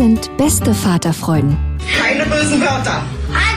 [0.00, 1.58] Sind beste Vaterfreuden.
[1.98, 3.04] Keine bösen Wörter.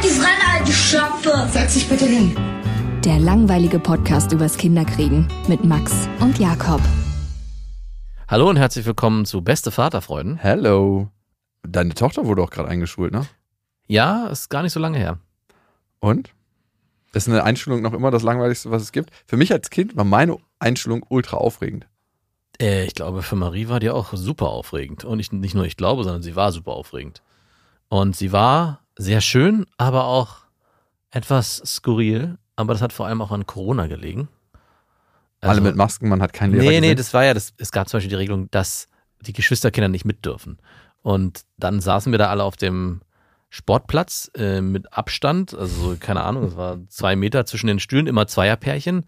[0.04, 1.48] Die Fremde, alte Schöpfe.
[1.50, 2.36] Setz dich bitte hin.
[3.06, 6.82] Der langweilige Podcast übers Kinderkriegen mit Max und Jakob.
[8.28, 10.36] Hallo und herzlich willkommen zu Beste Vaterfreuden.
[10.36, 11.08] Hello.
[11.66, 13.26] Deine Tochter wurde auch gerade eingeschult, ne?
[13.88, 15.20] Ja, ist gar nicht so lange her.
[16.02, 16.34] Und?
[17.14, 19.12] Ist eine Einschulung noch immer das langweiligste, was es gibt?
[19.26, 21.88] Für mich als Kind war meine Einschulung ultra aufregend.
[22.62, 25.06] Äh, ich glaube, für Marie war die auch super aufregend.
[25.06, 27.22] Und ich, nicht nur ich glaube, sondern sie war super aufregend.
[27.90, 30.38] Und sie war sehr schön, aber auch
[31.12, 32.38] etwas skurril.
[32.56, 34.28] Aber das hat vor allem auch an Corona gelegen.
[35.42, 36.98] Alle mit Masken, man hat keinen Lehrer Also Nee, nee, gesehen.
[36.98, 38.88] das war ja, das, es gab zum Beispiel die Regelung, dass
[39.22, 40.58] die Geschwisterkinder nicht mit dürfen.
[41.02, 43.02] Und dann saßen wir da alle auf dem
[43.50, 48.08] Sportplatz äh, mit Abstand, also so, keine Ahnung, es war zwei Meter zwischen den Stühlen,
[48.08, 49.06] immer Zweierpärchen.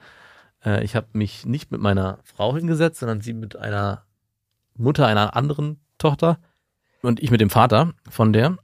[0.65, 4.03] Äh, ich habe mich nicht mit meiner Frau hingesetzt, sondern sie mit einer
[4.75, 6.39] Mutter einer anderen Tochter
[7.01, 8.57] und ich mit dem Vater von der.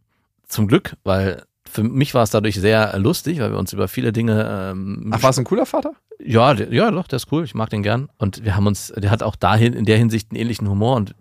[0.48, 4.12] Zum Glück, weil für mich war es dadurch sehr lustig, weil wir uns über viele
[4.12, 5.94] Dinge ähm, Ach, war es ein cooler Vater?
[6.24, 7.44] ja, der, ja, doch, der ist cool.
[7.44, 8.10] Ich mag den gern.
[8.18, 11.16] Und wir haben uns, der hat auch dahin in der Hinsicht einen ähnlichen Humor und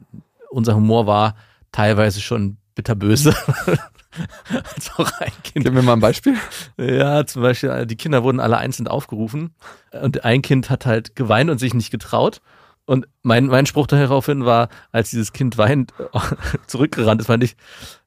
[0.50, 1.36] unser Humor war
[1.72, 3.34] teilweise schon bitterböse.
[4.74, 5.64] Als auch ein Kind.
[5.64, 6.34] Gib mir mal ein Beispiel.
[6.76, 9.54] Ja, zum Beispiel, äh, die Kinder wurden alle einzeln aufgerufen
[9.92, 12.40] und ein Kind hat halt geweint und sich nicht getraut.
[12.86, 15.92] Und mein, mein Spruch daraufhin war, als dieses Kind weinend
[16.66, 17.56] zurückgerannt ist, meinte ich,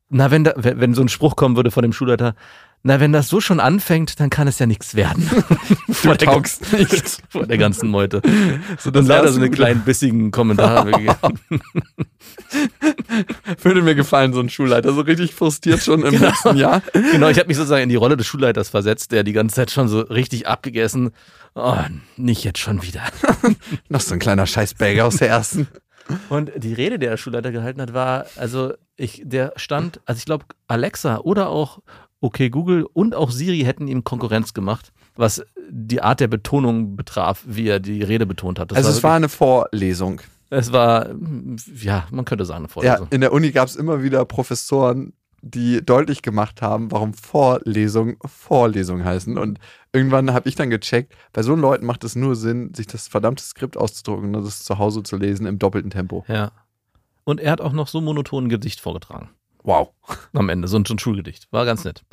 [0.10, 2.36] na, wenn, da, wenn wenn so ein Spruch kommen würde von dem Schulleiter,
[2.84, 5.24] na, wenn das so schon anfängt, dann kann es ja nichts werden.
[5.92, 7.22] vor, der, taugst nicht.
[7.30, 8.22] vor der ganzen Meute.
[8.78, 11.16] So, Und leider so eine erste kleinen bissigen Kommentare gegeben.
[11.50, 11.62] gute-
[13.64, 16.82] Würde mir gefallen, so ein Schulleiter, so richtig frustriert schon im letzten Jahr.
[16.94, 19.72] genau, ich habe mich sozusagen in die Rolle des Schulleiters versetzt, der die ganze Zeit
[19.72, 21.12] schon so richtig abgegessen.
[21.56, 21.78] Oh,
[22.18, 23.02] nicht jetzt schon wieder.
[23.90, 25.68] Noch so ein kleiner Scheißbagger aus der ersten.
[26.30, 30.26] Und die Rede, die der Schulleiter gehalten hat, war, also ich, der stand, also ich
[30.26, 31.80] glaube, Alexa oder auch
[32.24, 37.44] OK Google und auch Siri hätten ihm Konkurrenz gemacht, was die Art der Betonung betraf,
[37.46, 38.72] wie er die Rede betont hat.
[38.72, 40.22] Das also es war eine Vorlesung.
[40.50, 41.10] es war,
[41.82, 43.08] ja, man könnte sagen, eine Ja, Vorlesung.
[43.12, 49.04] in der Uni gab es immer wieder Professoren, die deutlich gemacht haben, warum Vorlesung Vorlesung
[49.04, 49.38] heißen.
[49.38, 49.60] Und
[49.92, 53.44] irgendwann habe ich dann gecheckt, bei so Leuten macht es nur Sinn, sich das verdammte
[53.44, 56.24] Skript auszudrucken und das zu Hause zu lesen im doppelten Tempo.
[56.30, 56.52] Ja.
[57.26, 59.30] Und er hat auch noch so monoton ein Gedicht vorgetragen.
[59.64, 59.90] Wow.
[60.34, 61.48] Am Ende, so ein, so ein Schulgedicht.
[61.52, 62.04] War ganz nett.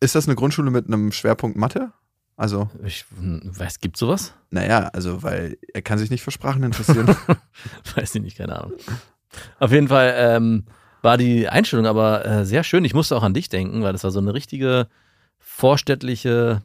[0.00, 1.92] Ist das eine Grundschule mit einem Schwerpunkt Mathe?
[2.36, 4.34] Also, Ich hm, weiß, gibt sowas?
[4.50, 7.06] naja, also, weil er kann sich nicht für Sprachen interessieren.
[7.94, 8.74] Weiß ich nicht, keine Ahnung.
[9.58, 10.64] Auf jeden Fall ähm,
[11.00, 12.84] war die Einstellung aber äh, sehr schön.
[12.84, 14.88] Ich musste auch an dich denken, weil das war so eine richtige
[15.38, 16.62] vorstädtliche,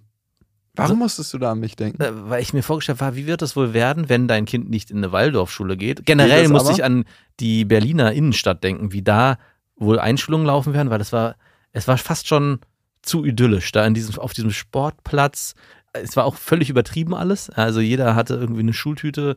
[0.75, 2.01] Warum musstest du da an mich denken?
[2.01, 4.91] äh, weil ich mir vorgestellt habe, wie wird das wohl werden, wenn dein Kind nicht
[4.91, 6.05] in eine Waldorfschule geht?
[6.05, 7.05] Generell musste ich an
[7.39, 9.37] die Berliner Innenstadt denken, wie da
[9.81, 11.35] wohl Einschulungen laufen werden, weil das war,
[11.73, 12.59] es war fast schon
[13.01, 15.55] zu idyllisch, da in diesem, auf diesem Sportplatz.
[15.93, 17.49] Es war auch völlig übertrieben alles.
[17.49, 19.35] Also jeder hatte irgendwie eine Schultüte,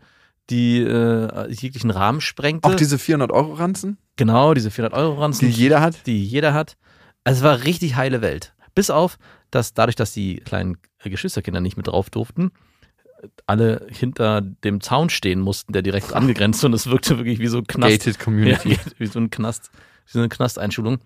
[0.50, 2.68] die äh, jeglichen Rahmen sprengte.
[2.68, 6.06] Auch diese 400-Euro-Ranzen, Genau, diese 400 Euro Ranzen, die jeder hat?
[6.06, 6.76] die jeder hat.
[7.24, 8.52] Also es war richtig heile Welt.
[8.74, 9.18] Bis auf,
[9.50, 12.52] dass dadurch, dass die kleinen Geschwisterkinder nicht mit drauf durften,
[13.46, 17.58] alle hinter dem Zaun stehen mussten, der direkt angegrenzt und es wirkte wirklich wie so
[17.58, 17.90] ein Knast.
[18.04, 18.68] Gated Community.
[18.72, 19.70] Ja, wie so ein Knast,
[20.06, 20.98] so eine Knasteinschulung.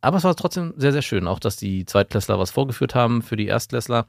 [0.00, 1.26] Aber es war trotzdem sehr, sehr schön.
[1.26, 4.06] Auch, dass die Zweitklässler was vorgeführt haben für die Erstklässler.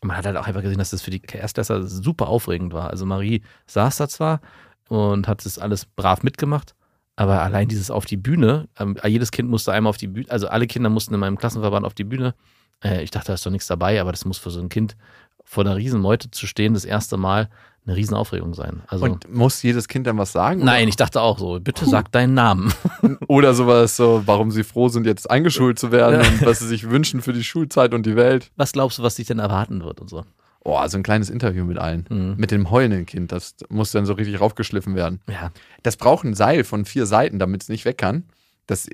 [0.00, 2.90] Und man hat halt auch einfach gesehen, dass das für die Erstklässler super aufregend war.
[2.90, 4.40] Also Marie saß da zwar
[4.88, 6.74] und hat das alles brav mitgemacht,
[7.16, 10.48] aber allein dieses auf die Bühne, ähm, jedes Kind musste einmal auf die Bühne, also
[10.48, 12.34] alle Kinder mussten in meinem Klassenverband auf die Bühne
[12.82, 14.96] Äh, ich dachte, da ist doch nichts dabei, aber das muss für so ein Kind
[15.44, 17.48] vor einer Riesenmeute zu stehen, das erste Mal
[17.86, 18.82] eine Riesenaufregung sein.
[18.88, 20.64] Also, Und muss jedes Kind dann was sagen?
[20.64, 22.72] nein, ich dachte auch so, bitte sag deinen Namen.
[23.28, 26.90] Oder sowas so, warum sie froh sind, jetzt eingeschult zu werden und was sie sich
[26.90, 28.50] wünschen für die Schulzeit und die Welt.
[28.56, 30.24] Was glaubst du, was dich denn erwarten wird und so?
[30.64, 32.06] Oh, so ein kleines Interview mit allen.
[32.10, 32.34] Mhm.
[32.38, 35.20] Mit dem heulenden Kind, das muss dann so richtig raufgeschliffen werden.
[35.28, 35.52] Ja,
[35.84, 38.24] Das braucht ein Seil von vier Seiten, damit es nicht weg kann.
[38.66, 38.88] Das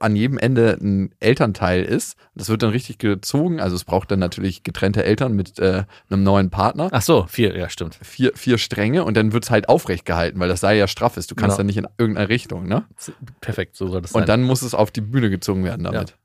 [0.00, 2.16] an jedem Ende ein Elternteil ist.
[2.34, 3.60] Das wird dann richtig gezogen.
[3.60, 6.88] Also es braucht dann natürlich getrennte Eltern mit äh, einem neuen Partner.
[6.90, 7.96] ach so, viel, ja, stimmt.
[8.02, 11.16] Vier, vier Stränge und dann wird es halt aufrecht gehalten, weil das Seil ja straff
[11.16, 11.30] ist.
[11.30, 11.58] Du kannst Genau.
[11.58, 12.84] dann nicht in irgendeine Richtung, ne?
[13.40, 14.22] Perfekt, so soll das sein.
[14.22, 16.16] Und dann muss es auf die Bühne gezogen werden damit.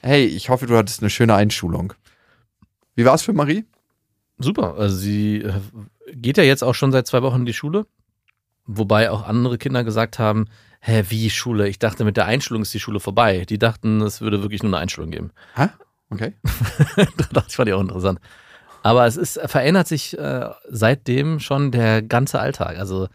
[0.00, 1.94] Hey, ich hoffe, du hattest eine schöne Einschulung.
[2.94, 3.64] Wie war es für Marie?
[4.38, 4.74] Super.
[4.76, 5.52] Also sie äh,
[6.12, 7.86] geht ja jetzt auch schon seit zwei Wochen in die Schule.
[8.66, 10.46] Wobei auch andere Kinder gesagt haben,
[10.82, 11.68] hä, wie Schule?
[11.68, 13.44] Ich dachte, mit der Einschulung ist die Schule vorbei.
[13.48, 15.30] Die dachten, es würde wirklich nur eine Einschulung geben.
[15.54, 15.68] Hä?
[16.10, 16.34] Okay.
[17.32, 18.20] das fand ich auch interessant.
[18.82, 22.78] Aber es ist, verändert sich äh, seitdem schon der ganze Alltag.
[22.78, 23.08] Also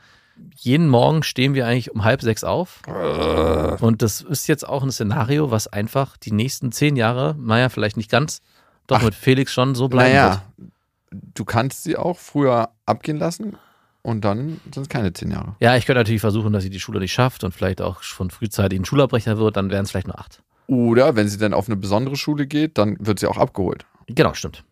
[0.56, 2.82] jeden Morgen stehen wir eigentlich um halb sechs auf.
[3.82, 7.98] Und das ist jetzt auch ein Szenario, was einfach die nächsten zehn Jahre, naja, vielleicht
[7.98, 8.42] nicht ganz,
[8.88, 9.04] doch Ach.
[9.04, 10.24] mit Felix schon so bleiben wird.
[10.24, 10.44] Naja,
[11.12, 13.58] du kannst sie auch früher abgehen lassen
[14.02, 15.56] und dann sind es keine zehn Jahre.
[15.60, 18.30] Ja, ich könnte natürlich versuchen, dass sie die Schule nicht schafft und vielleicht auch schon
[18.30, 20.42] frühzeitig ein Schulabbrecher wird, dann wären es vielleicht nur acht.
[20.68, 23.86] Oder wenn sie dann auf eine besondere Schule geht, dann wird sie auch abgeholt.
[24.08, 24.64] Genau, stimmt.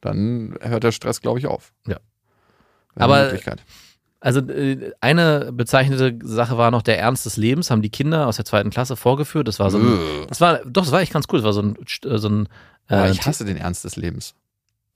[0.00, 1.72] Dann hört der Stress, glaube ich, auf.
[1.86, 1.98] Ja.
[2.94, 3.38] Wäre Aber-.
[4.20, 8.36] Also äh, eine bezeichnete Sache war noch der Ernst des Lebens, haben die Kinder aus
[8.36, 9.48] der zweiten Klasse vorgeführt.
[9.48, 10.26] Das war so ein, Ugh.
[10.28, 11.40] das war, doch, das war echt ganz cool.
[11.40, 12.48] Das war so ein, äh, so ein
[12.88, 14.34] Aber äh, ich hasse den Ernst des Lebens.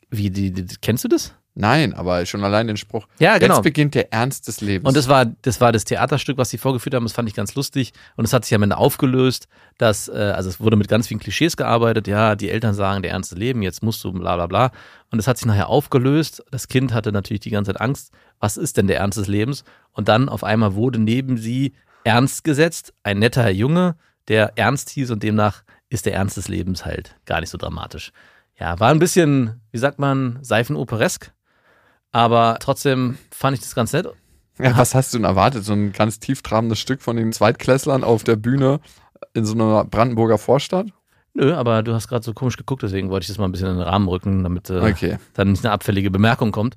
[0.09, 1.35] wie, die, die, kennst du das?
[1.61, 3.09] Nein, aber schon allein den Spruch.
[3.19, 3.55] Ja, genau.
[3.55, 4.87] Jetzt beginnt der Ernst des Lebens.
[4.87, 7.05] Und das war, das war das Theaterstück, was sie vorgeführt haben.
[7.05, 7.93] Das fand ich ganz lustig.
[8.15, 11.19] Und es hat sich am Ende aufgelöst, dass, äh, also es wurde mit ganz vielen
[11.19, 12.07] Klischees gearbeitet.
[12.07, 14.71] Ja, die Eltern sagen, der ernste Leben, jetzt musst du bla bla bla.
[15.11, 16.45] Und es hat sich nachher aufgelöst.
[16.53, 18.13] Das Kind hatte natürlich die ganze Zeit Angst.
[18.39, 19.65] Was ist denn der Ernst des Lebens?
[19.91, 21.73] Und dann auf einmal wurde neben sie
[22.05, 23.97] ernst gesetzt, ein netter Junge,
[24.29, 28.13] der ernst hieß und demnach ist der Ernst des Lebens halt gar nicht so dramatisch.
[28.59, 31.33] Ja, war ein bisschen, wie sagt man, seifenoperesk.
[32.13, 34.07] Aber trotzdem fand ich das ganz nett.
[34.59, 35.65] ja, was hast du denn erwartet?
[35.65, 38.81] So ein ganz tieftrabendes Stück von den Zweitklässlern auf der Bühne
[39.35, 40.87] in so einer Brandenburger Vorstadt?
[41.35, 43.69] Nö, aber du hast gerade so komisch geguckt, deswegen wollte ich das mal ein bisschen
[43.69, 45.19] in den Rahmen rücken, damit äh, Okay.
[45.35, 46.77] dann nicht eine abfällige Bemerkung kommt.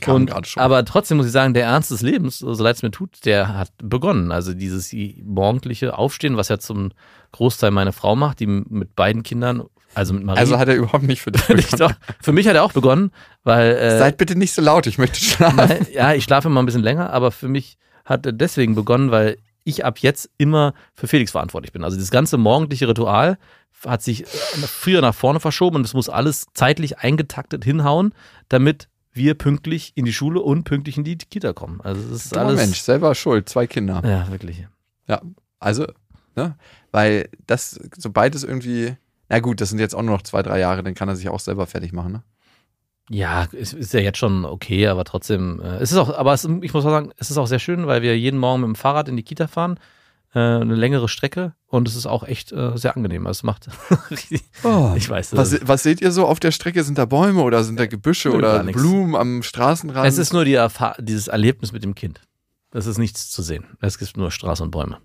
[0.00, 0.62] Kam Und, schon.
[0.62, 3.56] aber trotzdem muss ich sagen, der Ernst des Lebens, so leid es mir tut, der
[3.56, 4.30] hat begonnen.
[4.30, 4.94] Also dieses
[5.24, 6.90] morgendliche Aufstehen, was ja zum
[7.32, 9.62] Großteil meine Frau macht, die mit beiden Kindern,
[9.94, 10.38] also mit Marie.
[10.38, 11.96] Also hat er überhaupt nicht für dich begonnen.
[12.20, 13.10] Für mich hat er auch begonnen,
[13.44, 15.56] weil äh, Seid bitte nicht so laut, ich möchte schlafen.
[15.56, 19.10] Nein, ja, ich schlafe immer ein bisschen länger, aber für mich hat er deswegen begonnen,
[19.10, 21.84] weil ich ab jetzt immer für Felix verantwortlich bin.
[21.84, 23.38] Also das ganze morgendliche Ritual
[23.86, 28.14] hat sich früher nach vorne verschoben und es muss alles zeitlich eingetaktet hinhauen,
[28.48, 31.80] damit wir pünktlich in die Schule und pünktlich in die Kita kommen.
[31.82, 32.60] Also es ist Dummer alles.
[32.60, 34.02] Mensch, selber schuld, zwei Kinder.
[34.04, 34.66] Ja, wirklich.
[35.06, 35.20] Ja,
[35.58, 35.86] also,
[36.34, 36.56] ne,
[36.92, 38.96] weil das, sobald es irgendwie,
[39.32, 41.28] na gut, das sind jetzt auch nur noch zwei, drei Jahre, dann kann er sich
[41.28, 42.22] auch selber fertig machen, ne?
[43.10, 46.44] Ja, es ist ja jetzt schon okay, aber trotzdem, äh, es ist auch, aber es,
[46.44, 48.74] ich muss auch sagen, es ist auch sehr schön, weil wir jeden Morgen mit dem
[48.76, 49.78] Fahrrad in die Kita fahren,
[50.34, 53.26] äh, eine längere Strecke und es ist auch echt äh, sehr angenehm.
[53.26, 53.68] Also es macht,
[54.10, 54.42] richtig-
[54.96, 56.84] ich weiß, Was, was seht ihr so auf der Strecke?
[56.84, 58.62] Sind da Bäume oder sind da Gebüsche Nö, oder.
[58.62, 60.06] Blumen am Straßenrand?
[60.06, 62.20] Es ist nur die Erfa dieses Erlebnis mit dem Kind.
[62.70, 63.64] Das ist nichts zu sehen.
[63.80, 64.98] Es gibt nur Straße und Bäume.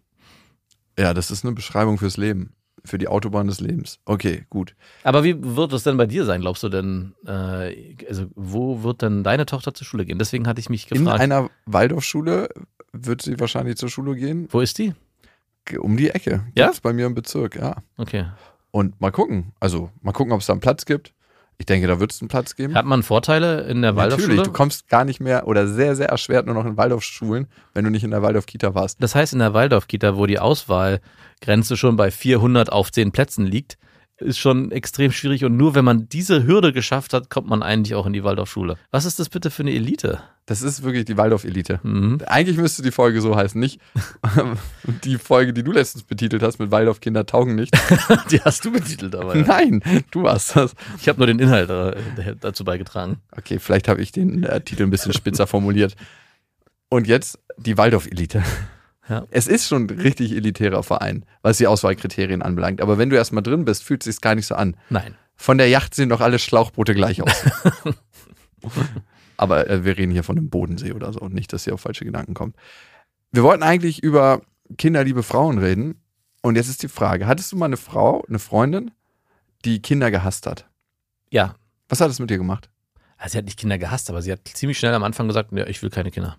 [0.98, 2.54] ja, das ist eine Beschreibung fürs Leben.
[2.88, 4.00] Für die Autobahn des Lebens.
[4.06, 4.75] Okay, gut.
[5.03, 7.13] Aber wie wird es denn bei dir sein, glaubst du denn?
[7.25, 10.17] Äh, also, wo wird denn deine Tochter zur Schule gehen?
[10.20, 11.20] Deswegen hatte ich mich In gefragt.
[11.20, 12.50] einer Waldorfschule
[12.94, 14.48] wird sie wahrscheinlich zur Schule gehen.
[14.51, 14.94] wo ist die?
[15.79, 16.46] Um die Ecke.
[16.56, 16.67] Ja?
[16.67, 17.75] Gibt's bei mir im Bezirk, ja.
[17.98, 18.25] Okay.
[18.72, 19.51] Und mal gucken.
[19.60, 21.13] Also, mal gucken, ob es da einen Platz gibt.
[21.60, 22.76] Ich denke, da wird es einen Platz geben.
[22.76, 24.44] Hat man Vorteile in der Natürlich, Waldorfschule?
[24.44, 27.90] du kommst gar nicht mehr oder sehr, sehr erschwert nur noch in Waldorfschulen, wenn du
[27.90, 29.02] nicht in der Waldorf-Kita warst.
[29.02, 33.78] Das heißt, in der Waldorf-Kita, wo die Auswahlgrenze schon bei 400 auf 10 Plätzen liegt,
[34.20, 35.46] ist schon extrem schwierig.
[35.46, 38.78] Und nur wenn man diese Hürde geschafft hat, kommt man eigentlich auch in die Waldorfschule.
[38.92, 40.22] Was ist das bitte für eine Elite?
[40.48, 41.82] Das ist wirklich die Waldorf-Elite.
[41.84, 42.20] Mhm.
[42.26, 43.82] Eigentlich müsste die Folge so heißen, nicht
[45.04, 47.74] die Folge, die du letztens betitelt hast mit Waldorf-Kinder taugen nicht.
[48.32, 49.36] Die hast du betitelt, aber.
[49.36, 49.44] Ja.
[49.44, 49.82] Nein,
[50.12, 50.74] du warst das.
[51.02, 53.18] Ich habe nur den Inhalt äh, dazu beigetragen.
[53.32, 55.96] Okay, vielleicht habe ich den äh, Titel ein bisschen spitzer formuliert.
[56.90, 58.42] Und jetzt die Waldorf-Elite.
[59.10, 59.26] Ja.
[59.32, 62.82] Es ist schon ein richtig elitärer Verein, was die Auswahlkriterien anbelangt.
[62.82, 64.76] Aber wenn du erstmal drin bist, fühlt es sich gar nicht so an.
[64.90, 65.16] Nein.
[65.36, 67.46] Von der Yacht sehen doch alle Schlauchboote gleich aus.
[69.38, 71.82] Aber äh, wir reden hier von dem Bodensee oder so und nicht, dass ihr auf
[71.82, 72.56] falsche Gedanken kommt.
[73.32, 74.42] Wir wollten eigentlich über
[74.78, 76.02] kinderliebe Frauen reden.
[76.42, 78.92] Und jetzt ist die Frage: Hattest du mal eine Frau, eine Freundin,
[79.64, 80.68] die Kinder gehasst hat.
[81.30, 81.56] Ja.
[81.88, 82.70] Was hat es mit dir gemacht?
[83.18, 85.66] Also sie hat nicht Kinder gehasst, aber sie hat ziemlich schnell am Anfang gesagt, ja,
[85.68, 86.38] ich will keine Kinder.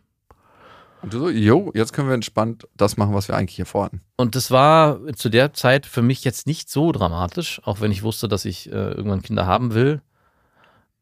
[1.02, 4.00] Und du so, jo, jetzt können wir entspannt das machen, was wir eigentlich hier vorhatten.
[4.16, 8.02] Und das war zu der Zeit für mich jetzt nicht so dramatisch, auch wenn ich
[8.02, 10.02] wusste, dass ich äh, irgendwann Kinder haben will.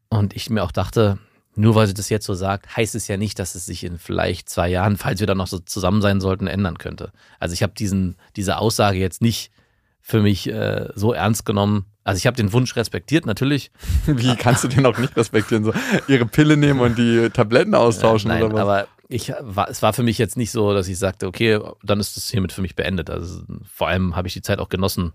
[0.08, 1.18] Und ich mir auch dachte,
[1.54, 3.98] nur weil sie das jetzt so sagt, heißt es ja nicht, dass es sich in
[3.98, 7.12] vielleicht zwei Jahren, falls wir dann noch so zusammen sein sollten, ändern könnte.
[7.40, 9.50] Also ich habe diesen diese Aussage jetzt nicht
[10.02, 11.86] für mich äh, so ernst genommen.
[12.04, 13.72] Also ich habe den Wunsch respektiert, natürlich.
[14.06, 15.64] Wie kannst du den auch nicht respektieren?
[15.64, 15.72] So
[16.06, 18.60] ihre Pille nehmen und die Tabletten austauschen Äh, Nein, oder was?
[18.60, 22.00] aber ich war, es war für mich jetzt nicht so, dass ich sagte, okay, dann
[22.00, 23.08] ist es hiermit für mich beendet.
[23.10, 25.12] Also vor allem habe ich die Zeit auch genossen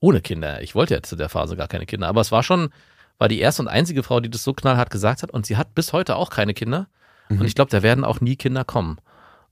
[0.00, 0.62] ohne Kinder.
[0.62, 2.08] Ich wollte ja zu der Phase gar keine Kinder.
[2.08, 2.70] Aber es war schon,
[3.18, 5.30] war die erste und einzige Frau, die das so knallhart gesagt hat.
[5.30, 6.88] Und sie hat bis heute auch keine Kinder.
[7.30, 8.98] Und ich glaube, da werden auch nie Kinder kommen.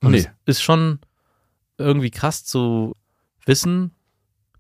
[0.02, 0.19] Und Nee.
[0.19, 0.99] es ist schon
[1.78, 2.97] irgendwie krass zu
[3.45, 3.93] wissen,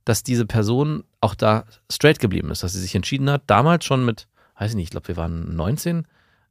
[0.04, 4.04] dass diese Person auch da straight geblieben ist, dass sie sich entschieden hat, damals schon
[4.04, 4.28] mit,
[4.58, 6.06] weiß ich nicht, ich glaube, wir waren 19,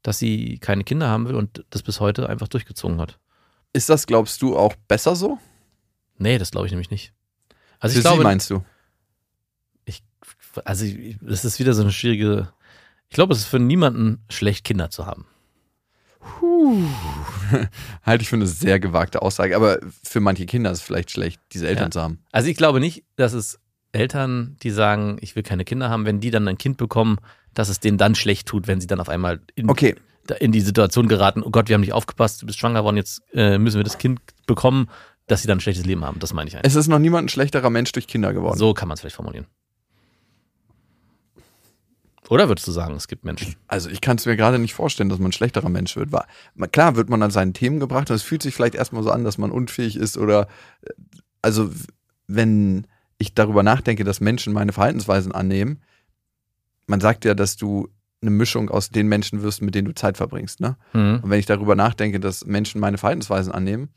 [0.06, 3.18] dass sie keine Kinder haben will und das bis heute einfach durchgezogen hat.
[3.74, 5.40] Ist das, glaubst du, auch besser so?
[6.18, 7.14] Nee, das glaube ich nämlich nicht.
[7.80, 8.64] Also Für ich glaube, sie meinst du?
[9.86, 10.04] ich,
[10.64, 12.54] also ich- das ist wieder so eine schwierige,
[13.10, 15.26] ich glaube, es ist für niemanden schlecht, Kinder zu haben.
[18.04, 19.56] Halte ich für eine sehr gewagte Aussage.
[19.56, 21.92] Aber für manche Kinder ist es vielleicht schlecht, diese Eltern Ja.
[21.92, 22.20] zu haben.
[22.32, 23.60] Also ich glaube nicht, dass es
[23.92, 27.18] Eltern, die sagen, ich will keine Kinder haben, wenn die dann ein Kind bekommen,
[27.56, 29.96] dass es denen dann schlecht tut, wenn sie dann auf einmal in, Okay,
[30.40, 33.24] in die Situation geraten, oh Gott, wir haben nicht aufgepasst, du bist schwanger geworden, jetzt
[33.34, 34.90] äh, müssen wir das Kind bekommen,
[35.28, 36.20] dass sie dann ein schlechtes Leben haben.
[36.20, 36.72] Das meine ich eigentlich.
[36.72, 38.58] es ist noch niemand ein schlechterer Mensch durch Kinder geworden.
[38.58, 39.48] So kann man es vielleicht formulieren.
[42.30, 43.56] Oder würdest du sagen, es gibt Menschen?
[43.68, 46.10] Also ich kann es mir gerade nicht vorstellen, dass man ein schlechterer Mensch wird.
[46.72, 49.24] Klar wird man an seinen Themen gebracht und es fühlt sich vielleicht erstmal so an,
[49.24, 50.48] dass man unfähig ist oder
[50.82, 50.90] äh,
[51.42, 51.70] also
[52.28, 52.88] wenn
[53.20, 55.82] ich darüber nachdenke, dass Menschen meine Verhaltensweisen annehmen,
[56.88, 57.89] man sagt ja, dass du
[58.22, 60.77] eine Mischung aus den Menschen wirst, mit denen du Zeit verbringst, ne?
[60.94, 61.20] Mhm.
[61.24, 63.89] Und wenn ich darüber nachdenke, dass Menschen meine Verhaltensweisen annehmen,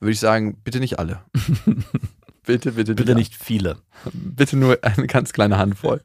[0.00, 1.22] würde ich sagen, bitte nicht alle.
[2.46, 3.78] bitte, bitte, Bitte nicht viele.
[4.12, 6.02] bitte nur eine ganz kleine Handvoll.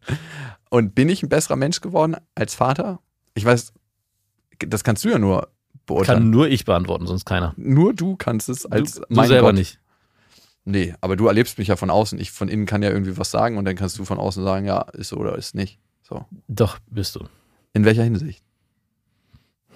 [0.70, 3.00] Und bin ich ein besserer Mensch geworden als Vater?
[3.34, 3.74] Ich weiß,
[4.60, 5.50] das kannst du ja nur
[5.86, 6.20] beurteilen.
[6.20, 7.54] Kann nur ich beantworten, sonst keiner.
[7.58, 9.56] nur du kannst es als du, du mein selber Gott.
[9.56, 9.80] nicht.
[10.66, 12.20] Nee, aber du erlebst mich ja von außen.
[12.20, 14.66] Ich von innen kann ja irgendwie was sagen und dann kannst du von außen sagen,
[14.66, 15.80] ja, ist so oder ist nicht.
[16.04, 16.26] So.
[16.48, 17.26] Doch, bist du.
[17.74, 18.44] In welcher Hinsicht?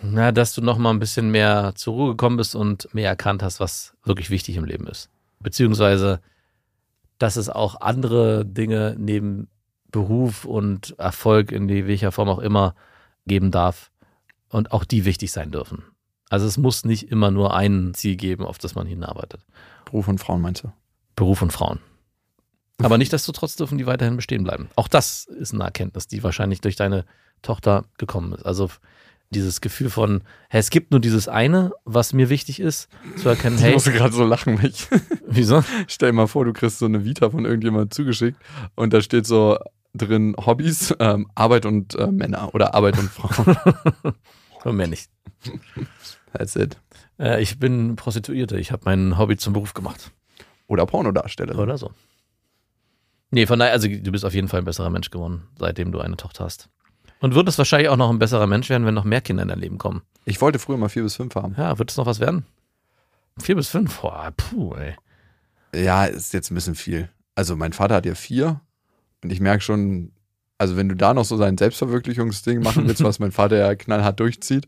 [0.02, 3.42] Na, dass du noch mal ein bisschen mehr zur Ruhe gekommen bist und mehr erkannt
[3.42, 5.10] hast, was wirklich wichtig im Leben ist.
[5.40, 6.22] Beziehungsweise,
[7.18, 9.48] dass es auch andere Dinge neben
[9.90, 12.76] Beruf und Erfolg in welcher Form auch immer
[13.26, 13.92] geben darf
[14.50, 15.84] und auch die wichtig sein dürfen.
[16.30, 19.46] Also es muss nicht immer nur ein Ziel geben, auf das man hinarbeitet.
[19.86, 20.72] Beruf und Frauen meinst du?
[21.16, 21.80] Beruf und Frauen.
[22.82, 24.70] Aber nichtsdestotrotz dürfen die weiterhin bestehen bleiben.
[24.76, 27.06] Auch das ist eine Erkenntnis, die wahrscheinlich durch deine
[27.42, 28.46] Tochter gekommen ist.
[28.46, 28.70] Also
[29.30, 33.58] dieses Gefühl von, hey, es gibt nur dieses eine, was mir wichtig ist, zu erkennen,
[33.58, 34.88] Ich hey, musste gerade so lachen, weil ich
[35.28, 35.64] wieso?
[35.88, 38.40] stell dir mal vor, du kriegst so eine Vita von irgendjemandem zugeschickt
[38.76, 39.58] und da steht so
[39.94, 43.58] drin Hobbys, ähm, Arbeit und äh, Männer oder Arbeit und Frauen.
[44.64, 45.10] Und mehr nicht.
[46.34, 46.78] That's it.
[47.20, 50.12] Äh, ich bin Prostituierte, ich habe mein Hobby zum Beruf gemacht.
[50.68, 51.58] Oder Pornodarsteller.
[51.58, 51.92] Oder so.
[53.30, 56.00] Nee, von daher, also du bist auf jeden Fall ein besserer Mensch geworden, seitdem du
[56.00, 56.70] eine Tochter hast.
[57.20, 59.50] Und wird es wahrscheinlich auch noch ein besserer Mensch werden, wenn noch mehr Kinder in
[59.50, 60.02] dein Leben kommen.
[60.26, 61.56] Ich wollte früher mal vier bis fünf haben.
[61.58, 62.46] Ja, wird es noch was werden?
[63.40, 64.00] Vier bis fünf?
[64.00, 64.96] Boah, puh, ey.
[65.76, 67.10] Ja, ist jetzt ein bisschen viel.
[67.36, 68.62] Also mein Vater hat ja vier
[69.24, 70.12] und ich merke schon,
[70.58, 74.20] also wenn du da noch so sein Selbstverwirklichungsding machen willst, was mein Vater ja knallhart
[74.20, 74.68] durchzieht,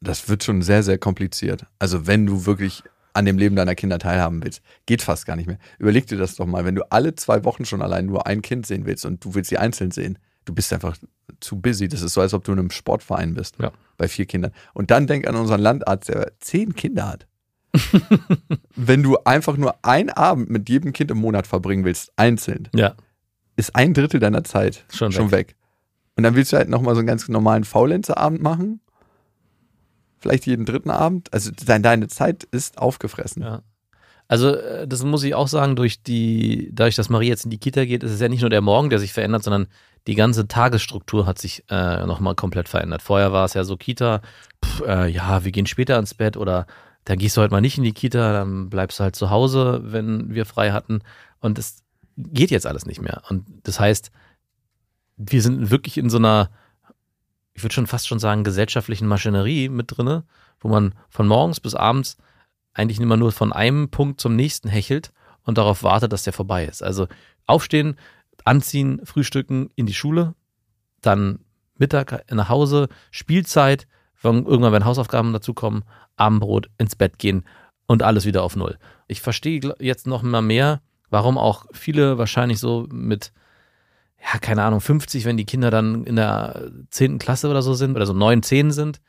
[0.00, 1.66] das wird schon sehr, sehr kompliziert.
[1.78, 2.82] Also wenn du wirklich
[3.14, 5.58] an dem Leben deiner Kinder teilhaben willst, geht fast gar nicht mehr.
[5.78, 8.66] Überleg dir das doch mal, wenn du alle zwei Wochen schon allein nur ein Kind
[8.66, 10.96] sehen willst und du willst sie einzeln sehen, du bist einfach
[11.40, 11.88] zu busy.
[11.88, 13.72] Das ist so, als ob du in einem Sportverein bist Ja.
[13.96, 14.52] bei vier Kindern.
[14.74, 17.26] Und dann denk an unseren Landarzt, der zehn Kinder hat.
[18.76, 22.94] wenn du einfach nur einen Abend mit jedem Kind im Monat verbringen willst, einzeln, Ja,
[23.56, 25.56] ist ein Drittel deiner Zeit Schon schon weg.
[26.16, 28.80] Und dann willst du halt nochmal so einen ganz normalen Faulenzer-Abend machen.
[30.22, 31.32] Vielleicht jeden dritten Abend.
[31.32, 33.42] Also dein, deine Zeit ist aufgefressen.
[33.42, 33.62] Ja.
[34.28, 37.58] Also, äh, das muss ich auch sagen, durch die, dadurch, dass Marie jetzt in die
[37.58, 39.66] Kita geht, ist es ja nicht nur der Morgen, der sich verändert, sondern
[40.06, 43.02] die ganze Tagesstruktur hat sich äh, nochmal komplett verändert.
[43.02, 44.22] Vorher war es ja so Kita,
[44.64, 46.66] pff, äh, ja, wir gehen später ins Bett oder
[47.04, 49.80] dann gehst du halt mal nicht in die Kita, dann bleibst du halt zu Hause,
[49.84, 51.00] wenn wir frei hatten.
[51.40, 51.82] Und es
[52.16, 53.22] geht jetzt alles nicht mehr.
[53.28, 54.12] Und das heißt,
[55.16, 56.50] wir sind wirklich in so einer,
[57.54, 60.24] ich würde schon fast schon sagen, gesellschaftlichen Maschinerie mit drinne,
[60.60, 62.16] wo man von morgens bis abends
[62.74, 65.12] eigentlich immer nur von einem Punkt zum nächsten hechelt
[65.44, 66.82] und darauf wartet, dass der vorbei ist.
[66.82, 67.08] Also
[67.46, 67.96] aufstehen,
[68.44, 70.34] anziehen, frühstücken, in die Schule,
[71.00, 71.40] dann
[71.76, 73.86] Mittag nach Hause, Spielzeit,
[74.22, 75.84] irgendwann wenn Hausaufgaben dazukommen,
[76.16, 77.44] Abendbrot, ins Bett gehen
[77.86, 78.78] und alles wieder auf Null.
[79.08, 80.80] Ich verstehe jetzt noch mal mehr,
[81.10, 83.32] warum auch viele wahrscheinlich so mit,
[84.22, 87.18] ja, keine Ahnung, 50, wenn die Kinder dann in der 10.
[87.18, 89.00] Klasse oder so sind oder so 9, 10 sind,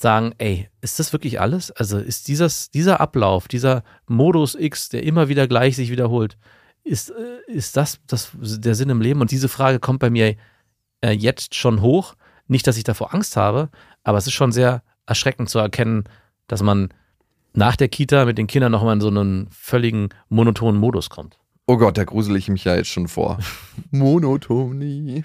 [0.00, 1.70] sagen, ey, ist das wirklich alles?
[1.72, 6.38] Also ist dieses, dieser Ablauf, dieser Modus X, der immer wieder gleich sich wiederholt,
[6.84, 9.20] ist, äh, ist das, das der Sinn im Leben?
[9.20, 10.36] Und diese Frage kommt bei mir
[11.00, 12.14] äh, jetzt schon hoch.
[12.46, 13.68] Nicht, dass ich davor Angst habe,
[14.04, 16.04] aber es ist schon sehr erschreckend zu erkennen,
[16.46, 16.88] dass man
[17.52, 21.38] nach der Kita mit den Kindern nochmal in so einen völligen monotonen Modus kommt.
[21.70, 23.38] Oh Gott, da grusel ich mich ja jetzt schon vor.
[23.90, 25.24] Monotonie.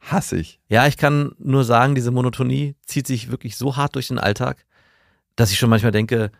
[0.00, 0.60] Hasse ich.
[0.68, 4.64] Ja, ich kann nur sagen, diese Monotonie zieht sich wirklich so hart durch den Alltag,
[5.34, 6.30] dass ich schon manchmal denke,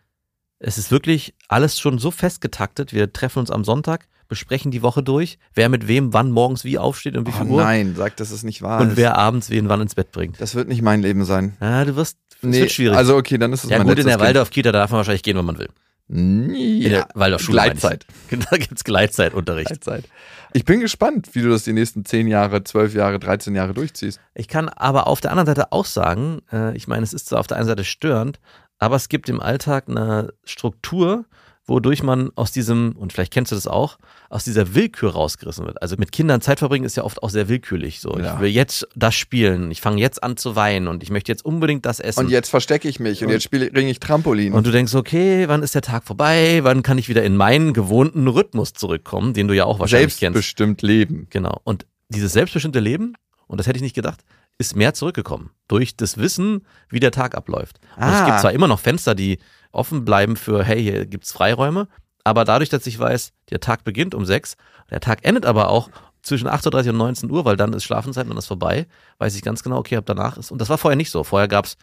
[0.60, 2.92] es ist wirklich alles schon so festgetaktet.
[2.92, 6.78] Wir treffen uns am Sonntag, besprechen die Woche durch, wer mit wem wann morgens wie
[6.78, 8.96] aufsteht und wie viel Oh Uhr nein, sag, dass es nicht wahr und ist.
[8.96, 10.40] wer abends wen wann ins Bett bringt.
[10.40, 11.56] das wird nicht mein Leben sein.
[11.60, 12.96] Ja, du wirst, es wird schwierig.
[12.96, 15.36] Also okay, dann ist es ja mein gut, in der Waldorf-Kita darf man wahrscheinlich gehen,
[15.36, 15.70] wenn man will.
[16.08, 17.56] Ja, der Waldorfschule.
[17.56, 18.06] Gleitzeit.
[18.30, 19.68] Da gibt's Gleitzeitunterricht.
[19.68, 20.04] Gleitzeit.
[20.52, 24.20] Ich bin gespannt, wie du das die nächsten 10 Jahre, 12 Jahre, 13 Jahre durchziehst.
[24.34, 27.40] Ich kann aber auf der anderen Seite auch sagen, äh, ich meine, es ist zwar
[27.40, 28.38] auf der einen Seite störend,
[28.78, 31.24] aber es gibt im Alltag eine Struktur,
[31.66, 35.80] wodurch man aus diesem, und vielleicht kennst du das auch, aus dieser Willkür rausgerissen wird.
[35.80, 38.00] Also mit Kindern Zeit verbringen ist ja oft auch sehr willkürlich.
[38.00, 38.34] So, Ja.
[38.34, 41.44] ich will jetzt das spielen, ich fange jetzt an zu weinen und ich möchte jetzt
[41.44, 42.20] unbedingt das essen.
[42.26, 44.52] Und jetzt verstecke ich mich und, jetzt spiele ringe ich Trampolin.
[44.52, 46.60] Und du denkst, okay, wann ist der Tag vorbei?
[46.62, 50.20] Wann kann ich wieder in meinen gewohnten Rhythmus zurückkommen, den du ja auch wahrscheinlich kennst?
[50.20, 51.28] selbstbestimmt leben.
[51.30, 51.60] Genau.
[51.64, 53.14] Und dieses selbstbestimmte Leben,
[53.46, 54.20] und das hätte ich nicht gedacht,
[54.58, 55.50] ist mehr zurückgekommen.
[55.66, 57.80] Durch das Wissen, wie der Tag abläuft.
[57.96, 58.26] Und es Ah.
[58.26, 59.38] gibt zwar immer noch Fenster, die
[59.74, 61.88] offen bleiben für, hey, hier gibt's Freiräume,
[62.24, 64.56] aber dadurch, dass ich weiß, der Tag beginnt um sechs,
[64.90, 65.90] der Tag endet aber auch
[66.22, 68.86] zwischen 8.30 Uhr und 19 Uhr, weil dann ist Schlafenszeit und dann ist vorbei,
[69.18, 70.50] weiß ich ganz genau, okay, ab danach ist.
[70.50, 71.22] Und das war vorher nicht so.
[71.22, 71.76] Vorher gab's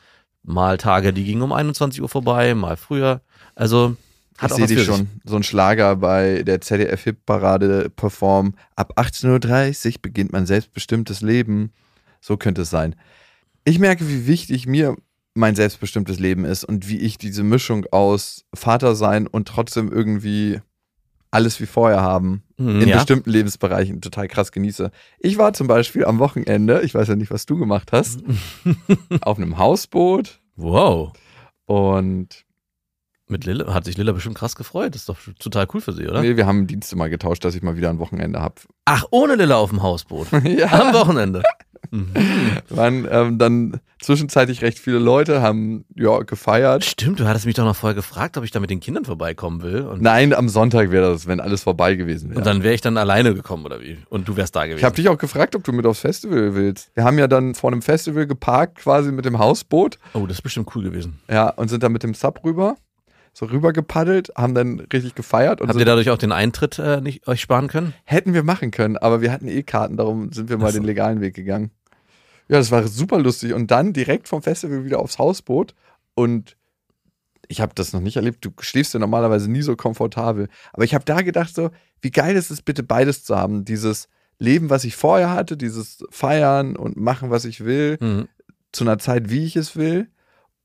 [0.44, 3.22] mal Tage, die gingen um 21 Uhr vorbei, mal früher.
[3.54, 3.96] Also
[4.40, 5.08] hat ich sehe dich schon.
[5.24, 8.56] So ein Schlager bei der ZDF-Hip-Parade perform.
[8.76, 11.72] Ab 18.30 Uhr beginnt mein selbstbestimmtes Leben.
[12.20, 12.96] So könnte es sein.
[13.64, 14.96] Ich merke, wie wichtig mir
[15.34, 20.60] mein selbstbestimmtes Leben ist und wie ich diese Mischung aus Vater sein und trotzdem irgendwie
[21.32, 22.98] alles wie vorher haben Mhm, in ja.
[22.98, 24.92] bestimmten Lebensbereichen total krass genieße.
[25.20, 28.22] Ich war zum Beispiel am Wochenende, ich weiß ja nicht, was du gemacht hast,
[29.22, 31.14] auf einem Hausboot Wow.
[31.66, 32.46] und
[33.28, 34.94] Mit Lilla hat sich Lilla bestimmt krass gefreut.
[34.94, 36.22] Das ist doch total cool für sie, oder?
[36.22, 38.56] nee, wir haben Dienste mal getauscht, dass ich mal wieder ein Wochenende habe.
[38.86, 40.28] Ach, ohne Lilla auf dem Hausboot.
[40.44, 40.68] ja.
[40.68, 41.42] Am Wochenende.
[41.90, 42.10] Mhm.
[42.70, 46.86] waren ähm, dann zwischenzeitlich recht viele Leute, haben ja gefeiert.
[46.86, 49.62] Stimmt, du hattest mich doch noch vorher gefragt, ob ich da mit den Kindern vorbeikommen
[49.62, 49.82] will.
[49.82, 52.40] Und, Nein, am Sonntag wäre das, wenn alles vorbei gewesen wäre.
[52.40, 53.98] und dann wäre ich dann alleine gekommen, oder wie?
[54.10, 54.80] Und du wärst da gewesen.
[54.80, 56.92] ich habe dich auch gefragt, ob du mit aufs Festival willst.
[56.96, 60.42] Wir haben ja dann vor einem Festival geparkt, quasi mit dem Hausboot, oh, das ist
[60.42, 61.20] bestimmt cool gewesen.
[61.30, 62.76] ja, und sind dann mit dem Sub rüber,
[63.34, 66.80] so rüber gepaddelt, haben dann richtig gefeiert und Habt sind, ihr dadurch auch den Eintritt
[66.80, 67.94] äh, nicht euch sparen können?
[68.04, 70.80] hätten wir machen können, aber wir hatten eh Karten, darum sind wir mal so.
[70.80, 71.72] den legalen Weg gegangen.
[72.50, 75.74] Ja, das war super lustig und dann direkt vom Festival wieder aufs Hausboot
[76.16, 76.58] und
[77.48, 78.46] ich habe das noch nicht erlebt.
[78.46, 80.48] Du schläfst ja normalerweise nie so komfortabel.
[80.72, 81.70] Aber ich habe da gedacht, so,
[82.02, 83.66] wie geil ist es bitte beides zu haben.
[83.66, 84.08] Dieses
[84.40, 88.30] Leben, was ich vorher hatte, dieses Feiern und machen, was ich will, Mhm.
[88.72, 90.08] zu einer Zeit, wie ich es will.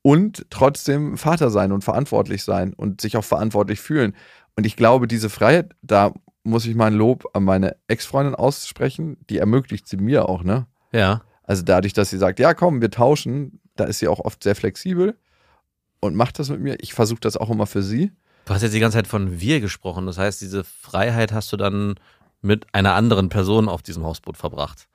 [0.01, 4.15] Und trotzdem Vater sein und verantwortlich sein und sich auch verantwortlich fühlen.
[4.55, 9.17] Und ich glaube, diese Freiheit, da muss ich mal ein Lob an meine Ex-Freundin aussprechen,
[9.29, 10.65] die ermöglicht sie mir auch, ne?
[10.93, 11.23] Ja.
[11.43, 14.55] Also dadurch, dass sie sagt, ja komm, wir tauschen, da ist sie auch oft sehr
[14.55, 15.17] flexibel
[15.99, 16.77] und macht das mit mir.
[16.79, 18.11] Ich versuche das auch immer für sie.
[18.45, 20.05] Du hast jetzt die ganze Zeit von wir gesprochen.
[20.05, 21.95] Das heißt, diese Freiheit hast du dann
[22.41, 24.87] mit einer anderen Person auf diesem Hausboot verbracht.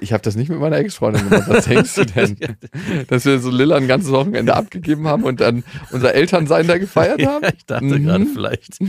[0.00, 1.48] Ich habe das nicht mit meiner Ex-Freundin gemacht.
[1.48, 2.36] Was denkst du denn?
[3.08, 7.24] Dass wir so Lilla ein ganzes Wochenende abgegeben haben und dann unser Elternsein da gefeiert
[7.24, 7.42] haben?
[7.44, 8.04] Ja, ich dachte Mhm.
[8.04, 8.78] gerade vielleicht.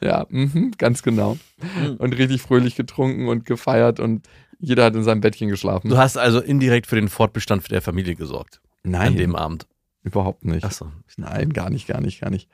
[0.00, 1.36] Ja, mhm, ganz genau.
[1.98, 4.28] Und richtig fröhlich getrunken und gefeiert und
[4.60, 5.88] jeder hat in seinem Bettchen geschlafen.
[5.90, 8.60] Du hast also indirekt für den Fortbestand der Familie gesorgt.
[8.84, 9.66] Nein, An dem Abend.
[10.04, 10.64] überhaupt nicht.
[10.64, 10.92] Achso.
[11.16, 12.48] Nein, gar nicht, gar nicht, gar nicht.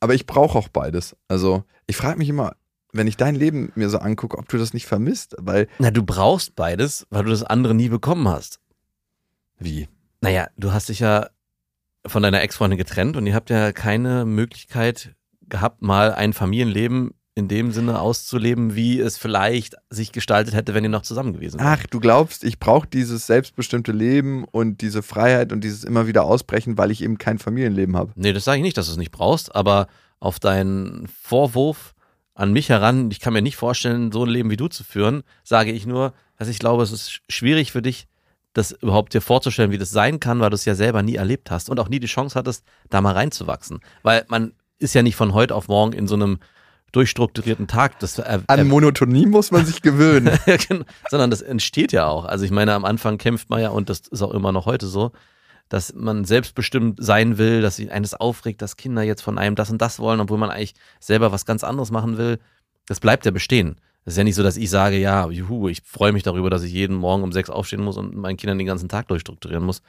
[0.00, 1.16] Aber ich brauche auch beides.
[1.28, 2.56] Also ich frage mich immer,
[2.92, 6.02] wenn ich dein Leben mir so angucke, ob du das nicht vermisst, weil Na, du
[6.02, 8.60] brauchst beides, weil du das andere nie bekommen hast.
[9.58, 9.88] wie?
[10.20, 11.28] Naja, du hast dich ja
[12.04, 17.46] von deiner Ex-Freundin getrennt und ihr habt ja keine Möglichkeit gehabt, mal ein Familienleben in
[17.46, 21.68] dem Sinne auszuleben, wie es vielleicht sich gestaltet hätte, wenn ihr noch zusammen gewesen wärt.
[21.68, 26.24] Ach, du glaubst, ich brauche dieses selbstbestimmte Leben und diese Freiheit und dieses immer wieder
[26.24, 28.10] ausbrechen, weil ich eben kein Familienleben habe.
[28.16, 29.86] Nee, das sage ich nicht, dass du es nicht brauchst, aber
[30.18, 31.94] auf deinen Vorwurf
[32.38, 35.24] an mich heran, ich kann mir nicht vorstellen, so ein Leben wie du zu führen,
[35.42, 38.06] sage ich nur, dass ich glaube, es ist schwierig für dich,
[38.52, 41.50] das überhaupt dir vorzustellen, wie das sein kann, weil du es ja selber nie erlebt
[41.50, 43.80] hast und auch nie die Chance hattest, da mal reinzuwachsen.
[44.04, 46.38] Weil man ist ja nicht von heute auf morgen in so einem
[46.92, 47.98] durchstrukturierten Tag.
[47.98, 50.38] Das, äh, An Monotonie muss man sich gewöhnen.
[51.10, 52.24] Sondern das entsteht ja auch.
[52.24, 54.86] Also ich meine, am Anfang kämpft man ja, und das ist auch immer noch heute
[54.86, 55.10] so,
[55.68, 59.70] dass man selbstbestimmt sein will, dass sich eines aufregt, dass Kinder jetzt von einem das
[59.70, 62.38] und das wollen, obwohl man eigentlich selber was ganz anderes machen will.
[62.86, 63.76] Das bleibt ja bestehen.
[64.04, 66.62] Es ist ja nicht so, dass ich sage, ja, juhu, ich freue mich darüber, dass
[66.62, 69.82] ich jeden Morgen um sechs aufstehen muss und meinen Kindern den ganzen Tag durchstrukturieren muss.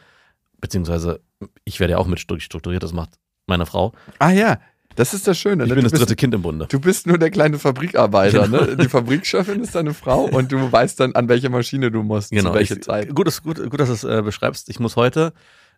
[0.60, 1.22] Beziehungsweise,
[1.64, 3.12] ich werde ja auch mit durchstrukturiert, das macht
[3.48, 3.94] meine Frau.
[4.20, 4.60] ah ja,
[4.96, 5.64] das ist das Schöne.
[5.64, 5.76] Ich ne?
[5.76, 6.66] bin du das dritte bist, Kind im Bunde.
[6.70, 8.48] Du bist nur der kleine Fabrikarbeiter.
[8.48, 8.66] Genau.
[8.66, 8.76] Ne?
[8.76, 12.50] Die Fabrikchefin ist deine Frau und du weißt dann, an welche Maschine du musst, Genau.
[12.50, 13.16] zu welcher ich, Zeit.
[13.16, 14.68] Gut, dass- gut, gut, dass du es äh, beschreibst.
[14.68, 15.32] Ich muss heute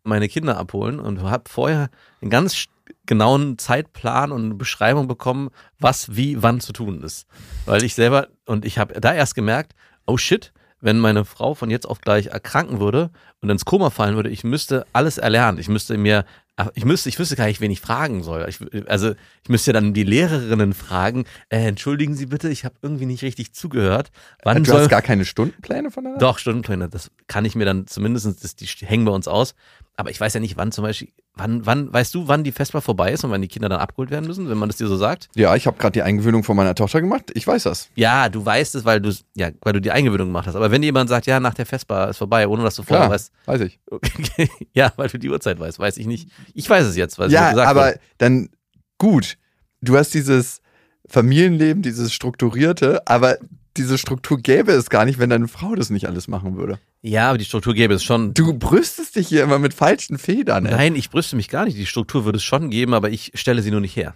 [0.04, 1.90] meine Kinder abholen und habe vorher
[2.22, 2.66] einen ganz
[3.06, 7.28] genauen Zeitplan und eine Beschreibung bekommen, was wie wann zu tun ist.
[7.66, 9.74] Weil ich selber, und ich habe da erst gemerkt,
[10.06, 14.16] oh shit, wenn meine Frau von jetzt auf gleich erkranken würde und ins Koma fallen
[14.16, 15.60] würde, ich müsste alles erlernen.
[15.60, 16.26] Ich müsste mir,
[16.74, 18.46] ich müsste, ich wüsste gar nicht, wen ich fragen soll.
[18.50, 18.60] Ich,
[18.90, 19.12] also
[19.44, 23.54] ich müsste dann die Lehrerinnen fragen, äh, entschuldigen Sie bitte, ich habe irgendwie nicht richtig
[23.54, 24.12] zugehört.
[24.44, 27.66] Wann du soll, hast gar keine Stundenpläne von der doch, Stundenpläne, das kann ich mir
[27.66, 29.54] dann zumindest, das, die hängen bei uns aus.
[29.98, 32.82] Aber ich weiß ja nicht, wann zum Beispiel, wann, wann, weißt du, wann die Vesper
[32.82, 34.96] vorbei ist und wann die Kinder dann abgeholt werden müssen, wenn man das dir so
[34.96, 35.28] sagt?
[35.36, 37.32] Ja, ich habe gerade die Eingewöhnung von meiner Tochter gemacht.
[37.34, 37.90] Ich weiß das.
[37.96, 40.56] Ja, du weißt es, weil du, ja, weil du die Eingewöhnung gemacht hast.
[40.56, 43.12] Aber wenn jemand sagt, ja, nach der Vesper ist vorbei, ohne dass du vorher Klar,
[43.12, 43.80] weißt, weiß ich.
[43.92, 46.30] okay, ja, weil du die Uhrzeit weißt, weiß ich nicht.
[46.54, 48.00] Ich weiß es jetzt, weil es ja, gesagt aber wurde.
[48.18, 48.50] dann
[48.98, 49.38] gut.
[49.82, 50.62] Du hast dieses
[51.08, 53.38] Familienleben, dieses strukturierte, aber
[53.78, 56.80] diese Struktur gäbe es gar nicht, wenn deine Frau das nicht alles machen würde.
[57.02, 58.34] Ja, aber die Struktur gäbe es schon.
[58.34, 60.66] Du brüstest dich hier immer mit falschen Federn.
[60.66, 60.72] ey.
[60.74, 61.78] Nein, ich brüste mich gar nicht.
[61.78, 64.16] Die Struktur würde es schon geben, aber ich stelle sie nur nicht her.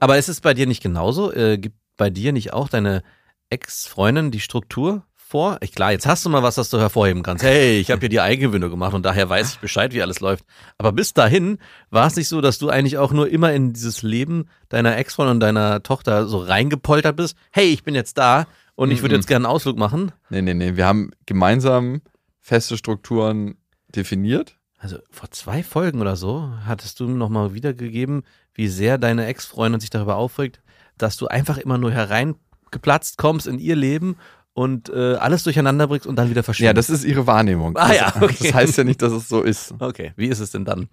[0.00, 1.32] Aber ist es bei dir nicht genauso?
[1.32, 3.02] Äh, gibt bei dir nicht auch deine
[3.48, 5.58] Ex-Freundin die Struktur vor?
[5.60, 7.42] Ich, klar, jetzt hast du mal was, das du hervorheben kannst.
[7.42, 10.44] Hey, ich habe hier die Eigengewöhnung gemacht und daher weiß ich Bescheid, wie alles läuft.
[10.78, 11.58] Aber bis dahin
[11.90, 15.36] war es nicht so, dass du eigentlich auch nur immer in dieses Leben deiner Ex-Freundin
[15.36, 17.36] und deiner Tochter so reingepoltert bist.
[17.50, 19.20] Hey, ich bin jetzt da und ich würde Mhm.
[19.20, 20.12] jetzt gerne einen Ausflug machen.
[20.30, 20.76] Nee, nee, nee.
[20.76, 22.00] Wir haben gemeinsam
[22.40, 23.56] feste Strukturen
[23.94, 24.56] definiert.
[24.78, 28.22] Also vor zwei Folgen oder so hattest du nochmal wiedergegeben,
[28.54, 30.60] wie sehr deine Ex-Freundin sich darüber aufregt,
[30.98, 34.16] dass du einfach immer nur hereingeplatzt kommst in ihr Leben
[34.52, 36.76] und äh, alles durcheinander bringst und dann wieder Ja, verschwindest.
[36.90, 37.76] das ist ihre Wahrnehmung.
[37.76, 38.36] Ah das, ja, okay.
[38.40, 39.74] das heißt ja nicht, dass es so ist.
[39.80, 40.88] okay, wie ist es denn dann?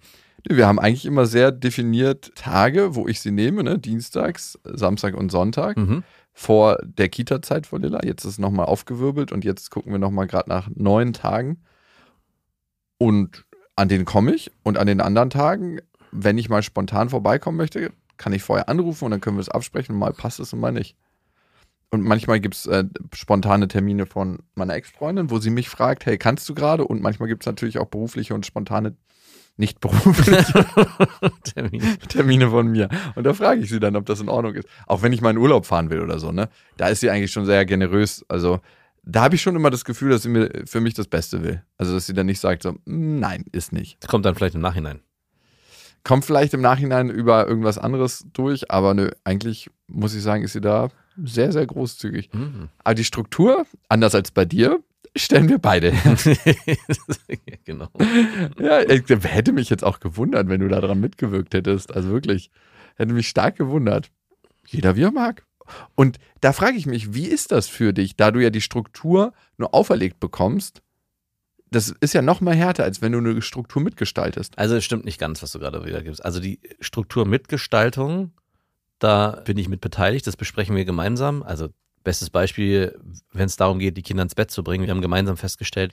[0.46, 3.78] Wir haben eigentlich immer sehr definiert Tage, wo ich sie nehme, ne?
[3.78, 5.76] Dienstags, Samstag und Sonntag.
[5.78, 6.02] Mhm.
[6.34, 8.00] Vor der Kita-Zeit von Lilla.
[8.04, 11.62] Jetzt ist es nochmal aufgewirbelt und jetzt gucken wir nochmal gerade nach neun Tagen.
[12.98, 13.44] Und
[13.76, 15.78] an denen komme ich und an den anderen Tagen,
[16.10, 19.48] wenn ich mal spontan vorbeikommen möchte, kann ich vorher anrufen und dann können wir es
[19.48, 19.96] absprechen.
[19.96, 20.96] Mal passt es und mal nicht.
[21.90, 26.18] Und manchmal gibt es äh, spontane Termine von meiner Ex-Freundin, wo sie mich fragt, hey,
[26.18, 26.84] kannst du gerade?
[26.84, 28.96] Und manchmal gibt es natürlich auch berufliche und spontane,
[29.56, 30.42] nicht berufliche
[31.44, 31.82] Termin.
[32.08, 32.88] Termine von mir.
[33.14, 34.68] Und da frage ich sie dann, ob das in Ordnung ist.
[34.86, 36.48] Auch wenn ich mal in Urlaub fahren will oder so, ne?
[36.76, 38.24] Da ist sie eigentlich schon sehr generös.
[38.28, 38.60] Also,
[39.04, 41.62] da habe ich schon immer das Gefühl, dass sie mir für mich das Beste will.
[41.78, 44.02] Also, dass sie dann nicht sagt, so, "Mm, nein, ist nicht.
[44.02, 45.00] Das kommt dann vielleicht im Nachhinein.
[46.02, 50.52] Kommt vielleicht im Nachhinein über irgendwas anderes durch, aber nö, eigentlich muss ich sagen, ist
[50.52, 50.88] sie da
[51.22, 52.30] sehr, sehr großzügig.
[52.32, 52.68] Mhm.
[52.82, 54.80] Aber die Struktur, anders als bei dir,
[55.16, 55.92] stellen wir beide.
[57.64, 57.88] genau.
[58.58, 61.94] Ja, ich hätte mich jetzt auch gewundert, wenn du daran mitgewirkt hättest.
[61.94, 62.50] Also wirklich,
[62.96, 64.10] hätte mich stark gewundert.
[64.66, 65.44] Jeder wie er mag.
[65.94, 69.32] Und da frage ich mich, wie ist das für dich, da du ja die Struktur
[69.56, 70.82] nur auferlegt bekommst?
[71.70, 74.58] Das ist ja noch mal härter, als wenn du eine Struktur mitgestaltest.
[74.58, 76.24] Also es stimmt nicht ganz, was du gerade wiedergibst.
[76.24, 78.32] Also die Strukturmitgestaltung,
[78.98, 81.42] da bin ich mit beteiligt, das besprechen wir gemeinsam.
[81.42, 81.70] Also
[82.04, 82.98] bestes Beispiel,
[83.32, 84.84] wenn es darum geht, die Kinder ins Bett zu bringen.
[84.84, 85.92] Wir haben gemeinsam festgestellt,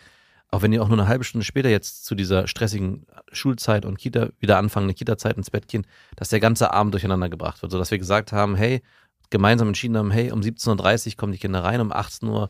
[0.50, 3.98] auch wenn die auch nur eine halbe Stunde später jetzt zu dieser stressigen Schulzeit und
[3.98, 7.72] Kita wieder anfangen, eine Kita-Zeit ins Bett gehen, dass der ganze Abend durcheinander gebracht wird.
[7.72, 8.82] Sodass wir gesagt haben, hey,
[9.30, 12.50] gemeinsam entschieden haben, hey, um 17.30 Uhr kommen die Kinder rein, um 18 Uhr,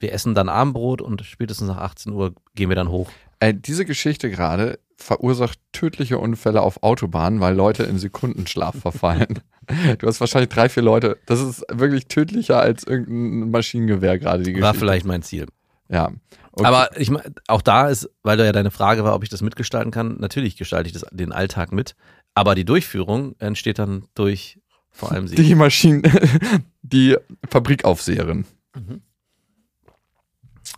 [0.00, 3.10] wir essen dann Abendbrot und spätestens nach 18 Uhr gehen wir dann hoch.
[3.40, 9.40] Äh, diese Geschichte gerade verursacht tödliche Unfälle auf Autobahnen, weil Leute in Sekundenschlaf verfallen.
[9.98, 11.18] Du hast wahrscheinlich drei, vier Leute.
[11.26, 14.66] Das ist wirklich tödlicher als irgendein Maschinengewehr gerade, die Geschichte.
[14.66, 15.46] War vielleicht mein Ziel.
[15.88, 16.10] Ja.
[16.52, 16.66] Okay.
[16.66, 17.10] Aber ich
[17.48, 20.56] auch da ist, weil da ja deine Frage war, ob ich das mitgestalten kann, natürlich
[20.56, 21.96] gestalte ich das, den Alltag mit.
[22.34, 24.58] Aber die Durchführung entsteht dann durch
[24.90, 25.36] vor allem sie.
[25.36, 26.02] die Maschinen,
[26.82, 27.16] die
[27.48, 28.46] Fabrikaufseherin.
[28.74, 29.02] Mhm.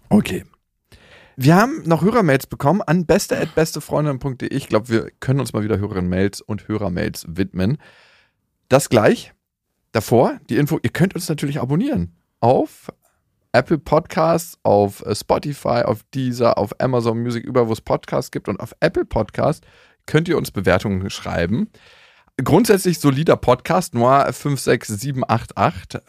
[0.09, 0.45] Okay.
[1.37, 4.49] Wir haben noch Hörermails bekommen an beste.bestefreundin.de.
[4.49, 7.79] Ich glaube, wir können uns mal wieder Hörerinnen-Mails und Hörermails widmen.
[8.69, 9.33] Das gleich
[9.93, 12.93] davor die Info, ihr könnt uns natürlich abonnieren auf
[13.53, 18.49] Apple Podcasts, auf äh, Spotify, auf Deezer, auf Amazon Music, überall wo es Podcasts gibt
[18.49, 19.65] und auf Apple Podcast
[20.07, 21.71] könnt ihr uns Bewertungen schreiben.
[22.43, 26.01] Grundsätzlich solider Podcast, Noir 56788.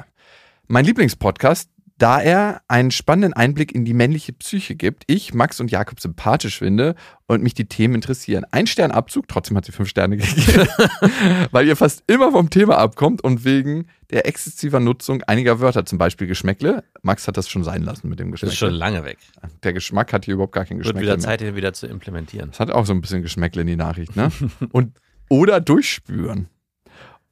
[0.67, 5.69] Mein Lieblingspodcast, da er einen spannenden Einblick in die männliche Psyche gibt, ich, Max und
[5.69, 6.95] Jakob sympathisch finde
[7.27, 8.45] und mich die Themen interessieren.
[8.51, 10.67] Ein Sternabzug, trotzdem hat sie fünf Sterne gegeben,
[11.51, 15.97] weil ihr fast immer vom Thema abkommt und wegen der exzessiver Nutzung einiger Wörter, zum
[15.97, 16.83] Beispiel Geschmäckle.
[17.03, 18.53] Max hat das schon sein lassen mit dem Das Geschmäckle.
[18.53, 19.17] ist schon lange weg.
[19.63, 21.25] Der Geschmack hat hier überhaupt gar kein Wird Geschmäckle wieder mehr.
[21.25, 22.49] Zeit, den wieder zu implementieren.
[22.51, 24.31] Das hat auch so ein bisschen Geschmäckle in die Nachricht, ne?
[24.71, 26.47] Und, oder durchspüren.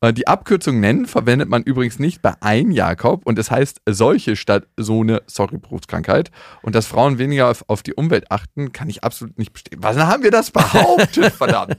[0.02, 4.36] Äh, Die Abkürzung nennen verwendet man übrigens nicht bei ein Jakob und es heißt solche
[4.36, 6.32] statt so eine, sorry, Berufskrankheit.
[6.62, 9.84] Und dass Frauen weniger auf, auf die Umwelt achten, kann ich absolut nicht bestätigen.
[9.84, 11.78] Was haben wir das behauptet, verdammt?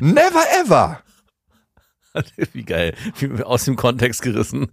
[0.00, 1.00] Never ever!
[2.52, 2.94] Wie geil.
[3.18, 4.68] Wie aus dem Kontext gerissen.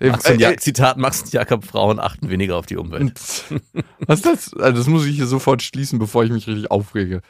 [0.00, 3.12] Äh, Max und äh, ja Zitat Max und Jakob, Frauen achten weniger auf die Umwelt.
[4.00, 4.54] Was ist das?
[4.54, 7.22] Also das muss ich hier sofort schließen, bevor ich mich richtig aufrege.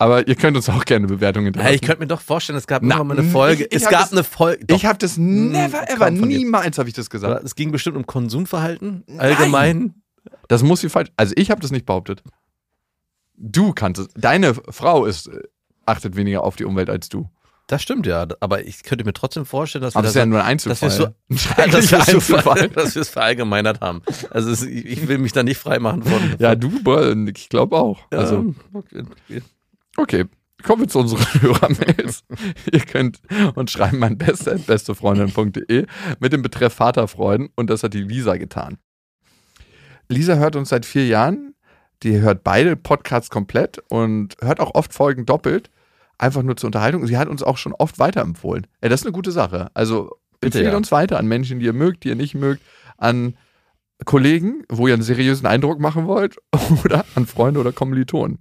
[0.00, 1.74] Aber ihr könnt uns auch gerne Bewertungen Hey, hinterlassen.
[1.74, 3.64] ich könnte mir doch vorstellen, es gab Na, mal eine Folge.
[3.64, 4.64] ich- ich es gab das- eine Folge.
[4.64, 6.38] Doch, ich habe das never Hm, ever, von dir.
[6.38, 7.44] niemals habe ich das gesagt.
[7.44, 9.94] es ging bestimmt um Konsumverhalten allgemein.
[10.46, 11.10] Das muss sie falsch.
[11.16, 12.22] Also ich habe das nicht behauptet.
[13.36, 14.08] Du kannst es.
[14.16, 15.42] Deine Frau ist äh,
[15.86, 17.28] achtet weniger auf die Umwelt als du.
[17.66, 20.24] Das stimmt ja, aber ich könnte mir trotzdem vorstellen, dass wir Aber das ist ja
[20.26, 21.14] nur ein dass wir so, Ein
[21.70, 22.68] dass wir es Einzelfall.
[22.74, 24.02] dass wir es verallgemeinert haben.
[24.30, 26.36] Also es, ich will mich da nicht freimachen von.
[26.38, 26.70] Ja, du,
[27.34, 27.98] ich glaube auch.
[28.12, 29.04] Ja, Also, okay.
[29.98, 30.24] Okay.
[30.64, 32.24] Kommen wir zu unseren Hörermails.
[32.72, 33.20] Ihr könnt
[33.54, 35.86] uns schreiben an beste.bestefreundin.de
[36.18, 38.78] mit dem Betreff Vaterfreuden und das hat die Lisa getan.
[40.08, 41.54] Lisa hört uns seit vier Jahren.
[42.02, 45.70] Die hört beide Podcasts komplett und hört auch oft Folgen doppelt.
[46.16, 47.06] Einfach nur zur Unterhaltung.
[47.06, 48.66] Sie hat uns auch schon oft weiterempfohlen.
[48.82, 49.70] Ja, das ist eine gute Sache.
[49.74, 50.76] Also Bitte, empfehlt ja.
[50.76, 52.62] uns weiter an Menschen, die ihr mögt, die ihr nicht mögt,
[52.96, 53.36] an
[54.04, 56.36] Kollegen, wo ihr einen seriösen Eindruck machen wollt
[56.84, 58.38] oder an Freunde oder Kommilitonen.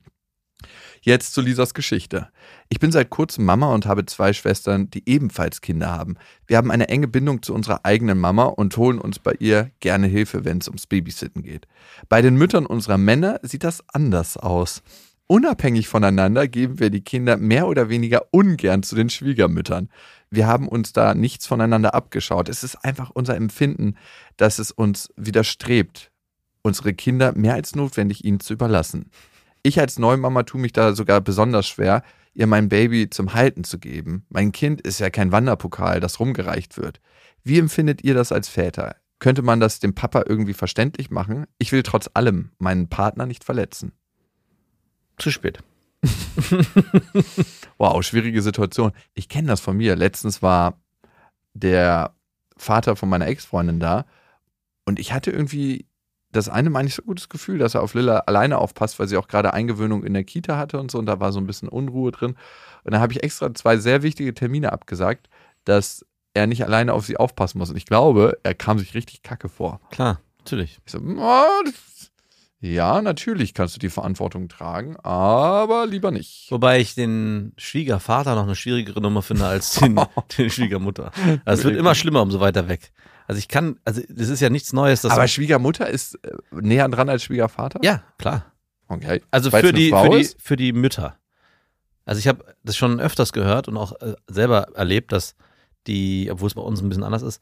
[1.08, 2.28] Jetzt zu Lisas Geschichte.
[2.68, 6.18] Ich bin seit kurzem Mama und habe zwei Schwestern, die ebenfalls Kinder haben.
[6.48, 10.08] Wir haben eine enge Bindung zu unserer eigenen Mama und holen uns bei ihr gerne
[10.08, 11.66] Hilfe, wenn es ums Babysitten geht.
[12.10, 14.84] Bei den Müttern unserer Männer sieht das anders aus.
[15.28, 19.88] Unabhängig voneinander geben wir die Kinder mehr oder weniger ungern zu den Schwiegermüttern.
[20.30, 22.50] Wir haben uns da nichts voneinander abgeschaut.
[22.50, 23.96] Es ist einfach unser Empfinden,
[24.36, 26.12] dass es uns widerstrebt,
[26.64, 29.10] unsere Kinder mehr als notwendig ihnen zu überlassen.
[29.68, 32.02] Ich als Neumama tue mich da sogar besonders schwer,
[32.34, 34.26] ihr mein Baby zum Halten zu geben.
[34.30, 37.02] Mein Kind ist ja kein Wanderpokal, das rumgereicht wird.
[37.44, 38.96] Wie empfindet ihr das als Väter?
[39.20, 41.48] Könnte man das dem Papa irgendwie verständlich machen?
[41.58, 43.92] Ich will trotz allem meinen Partner nicht verletzen.
[45.18, 45.60] Zu spät.
[47.78, 48.94] Wow, schwierige Situation.
[49.16, 49.98] Ich kenne das von mir.
[49.98, 50.82] Letztens war
[51.54, 52.16] der
[52.56, 54.06] Vater von meiner Ex-Freundin da
[54.86, 55.87] und ich hatte irgendwie
[56.38, 59.18] das eine Mal nicht so gutes Gefühl, dass er auf Lilla alleine aufpasst, weil sie
[59.18, 61.70] auch gerade Eingewöhnung in der Kita hatte und so und da war so ein bisschen
[61.70, 62.36] Unruhe drin.
[62.84, 65.30] Und dann habe ich extra zwei sehr wichtige Termine abgesagt,
[65.66, 67.70] dass er nicht alleine auf sie aufpassen muss.
[67.70, 69.82] Und ich glaube, er kam sich richtig kacke vor.
[69.92, 70.80] Klar, natürlich.
[70.86, 71.70] Ich so, "Oh,
[72.60, 76.48] ja, natürlich kannst du die Verantwortung tragen, aber lieber nicht.
[76.50, 80.00] Wobei ich den Schwiegervater noch eine schwierigere Nummer finde als den,
[80.38, 81.12] den Schwiegermutter.
[81.46, 82.92] Also es wird immer schlimmer, umso weiter weg.
[83.28, 85.02] Also ich kann, also das ist ja nichts Neues.
[85.02, 87.80] Dass Aber Schwiegermutter ist äh, näher dran als Schwiegervater?
[87.84, 88.46] ja, klar.
[88.88, 89.22] Okay.
[89.32, 91.18] Also Weil's für die, für, die, für die Mütter.
[92.06, 95.36] Also ich habe das schon öfters gehört und auch äh, selber erlebt, dass
[95.88, 97.42] die, obwohl es bei uns ein bisschen anders ist,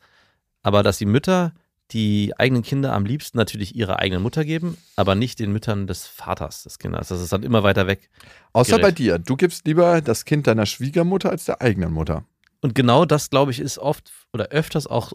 [0.64, 1.54] aber dass die Mütter
[1.92, 6.08] die eigenen Kinder am liebsten natürlich ihrer eigenen Mutter geben, aber nicht den Müttern des
[6.08, 7.10] Vaters des Kindes.
[7.10, 8.10] Das ist dann immer weiter weg.
[8.54, 9.20] Außer bei dir.
[9.20, 12.26] Du gibst lieber das Kind deiner Schwiegermutter als der eigenen Mutter.
[12.62, 15.14] Und genau das, glaube ich, ist oft oder öfters auch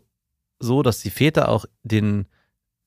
[0.60, 2.26] so, dass die Väter auch den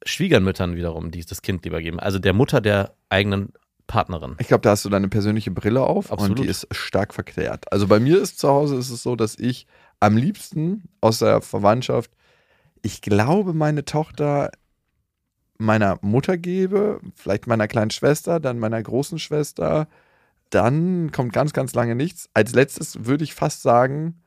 [0.06, 2.00] Schwiegermüttern wiederum die, das Kind lieber geben.
[2.00, 3.54] Also der Mutter der eigenen
[3.88, 4.36] Partnerin.
[4.40, 6.40] Ich glaube, da hast du deine persönliche Brille auf Absolut.
[6.40, 7.72] und die ist stark verklärt.
[7.72, 9.68] Also bei mir ist zu Hause ist es so, dass ich
[10.00, 12.12] am liebsten aus der Verwandtschaft,
[12.82, 14.52] ich glaube, meine Tochter
[15.58, 19.88] meiner Mutter gebe, vielleicht meiner kleinen Schwester, dann meiner großen Schwester,
[20.50, 22.30] dann kommt ganz, ganz lange nichts.
[22.34, 24.22] Als letztes würde ich fast sagen,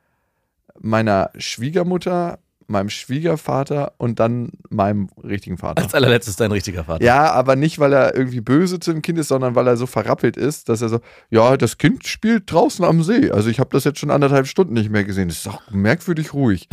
[0.79, 5.81] meiner Schwiegermutter, meinem Schwiegervater und dann meinem richtigen Vater.
[5.81, 7.03] Als allerletztes dein richtiger Vater.
[7.03, 9.85] Ja, aber nicht, weil er irgendwie böse zu dem Kind ist, sondern weil er so
[9.85, 10.99] verrappelt ist, dass er so,
[11.29, 13.31] ja, das Kind spielt draußen am See.
[13.31, 15.29] Also ich habe das jetzt schon anderthalb Stunden nicht mehr gesehen.
[15.29, 16.67] Das ist auch merkwürdig ruhig.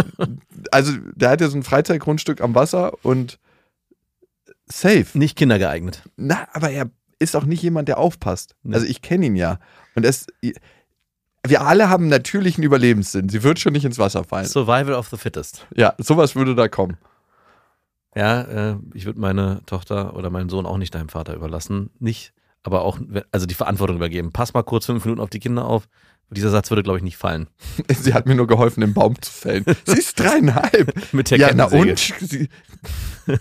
[0.70, 3.38] also der hat ja so ein Freizeitgrundstück am Wasser und
[4.66, 5.06] safe.
[5.14, 6.02] Nicht kindergeeignet.
[6.16, 8.54] Na, aber er ist auch nicht jemand, der aufpasst.
[8.62, 8.74] Nee.
[8.74, 9.58] Also ich kenne ihn ja.
[9.94, 10.26] Und es,
[11.46, 13.28] wir alle haben natürlichen Überlebenssinn.
[13.28, 14.46] Sie wird schon nicht ins Wasser fallen.
[14.46, 15.66] Survival of the fittest.
[15.74, 16.96] Ja, sowas würde da kommen.
[18.14, 21.90] Ja, äh, ich würde meine Tochter oder meinen Sohn auch nicht deinem Vater überlassen.
[22.00, 22.98] Nicht, aber auch,
[23.30, 24.32] also die Verantwortung übergeben.
[24.32, 25.88] Pass mal kurz fünf Minuten auf die Kinder auf.
[26.30, 27.48] Dieser Satz würde, glaube ich, nicht fallen.
[27.88, 29.64] Sie hat mir nur geholfen, den Baum zu fällen.
[29.86, 30.92] Sie ist dreieinhalb.
[31.12, 31.90] Mit der ja, na Kettensäge.
[31.90, 32.28] und?
[32.28, 32.48] Sie,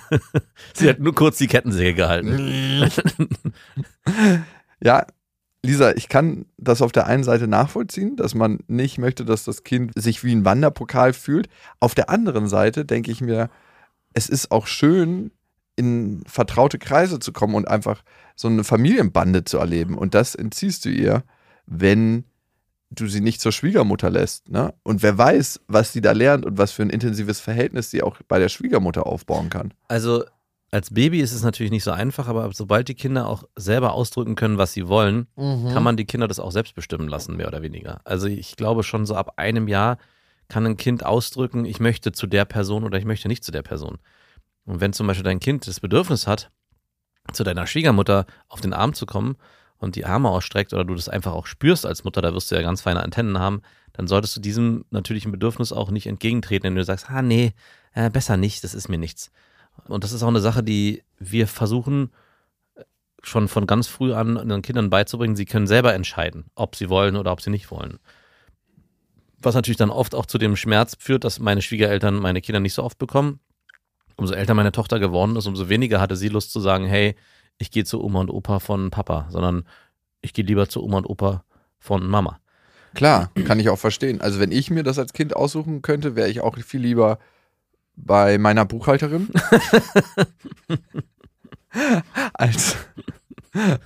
[0.74, 2.90] Sie hat nur kurz die Kettensäge gehalten.
[4.82, 5.06] ja,
[5.68, 9.64] Lisa, ich kann das auf der einen Seite nachvollziehen, dass man nicht möchte, dass das
[9.64, 11.50] Kind sich wie ein Wanderpokal fühlt.
[11.80, 13.50] Auf der anderen Seite denke ich mir,
[14.14, 15.32] es ist auch schön,
[15.76, 18.04] in vertraute Kreise zu kommen und einfach
[18.36, 19.98] so eine Familienbande zu erleben.
[19.98, 21.24] Und das entziehst du ihr,
[21.66, 22.24] wenn
[22.90, 24.50] du sie nicht zur Schwiegermutter lässt.
[24.50, 24.74] Ne?
[24.84, 28.18] Und wer weiß, was sie da lernt und was für ein intensives Verhältnis sie auch
[28.28, 29.74] bei der Schwiegermutter aufbauen kann.
[29.90, 30.24] Also
[30.72, 34.36] als Baby ist es natürlich nicht so einfach, aber sobald die Kinder auch selber ausdrücken
[34.36, 35.28] können, was sie wollen,
[35.72, 38.02] kann man die Kinder das auch selbst bestimmen lassen, mehr oder weniger.
[38.04, 39.98] Also ich glaube schon so ab einem Jahr
[40.50, 43.64] kann ein Kind ausdrücken, ich möchte zu der Person oder ich möchte nicht zu der
[43.64, 43.98] Person.
[44.66, 46.52] Und wenn zum Beispiel dein Kind das Bedürfnis hat,
[47.34, 49.38] zu deiner Schwiegermutter auf den Arm zu kommen
[49.78, 52.56] und die Arme ausstreckt oder du das einfach auch spürst als Mutter, da wirst du
[52.56, 53.62] ja ganz feine Antennen haben,
[53.94, 57.54] dann solltest du diesem natürlichen Bedürfnis auch nicht entgegentreten, wenn du sagst, ah nee,
[57.94, 59.32] äh, besser nicht, das ist mir nichts.
[59.88, 62.12] Und das ist auch eine Sache, die wir versuchen
[63.24, 67.16] schon von ganz früh an den Kindern beizubringen, sie können selber entscheiden, ob sie wollen
[67.16, 68.00] oder ob sie nicht wollen.
[69.40, 72.74] Was natürlich dann oft auch zu dem Schmerz führt, dass meine Schwiegereltern meine Kinder nicht
[72.74, 73.40] so oft bekommen.
[74.16, 77.16] Umso älter meine Tochter geworden ist, umso weniger hatte sie Lust zu sagen, hey,
[77.60, 79.66] ich gehe zu Oma und Opa von Papa, sondern
[80.22, 81.44] ich gehe lieber zu Oma und Opa
[81.80, 82.40] von Mama.
[82.96, 84.22] Klar, kann ich auch verstehen.
[84.22, 87.20] Also wenn ich mir das als Kind aussuchen könnte, wäre ich auch viel lieber
[87.98, 89.28] bei meiner Buchhalterin
[92.34, 92.76] als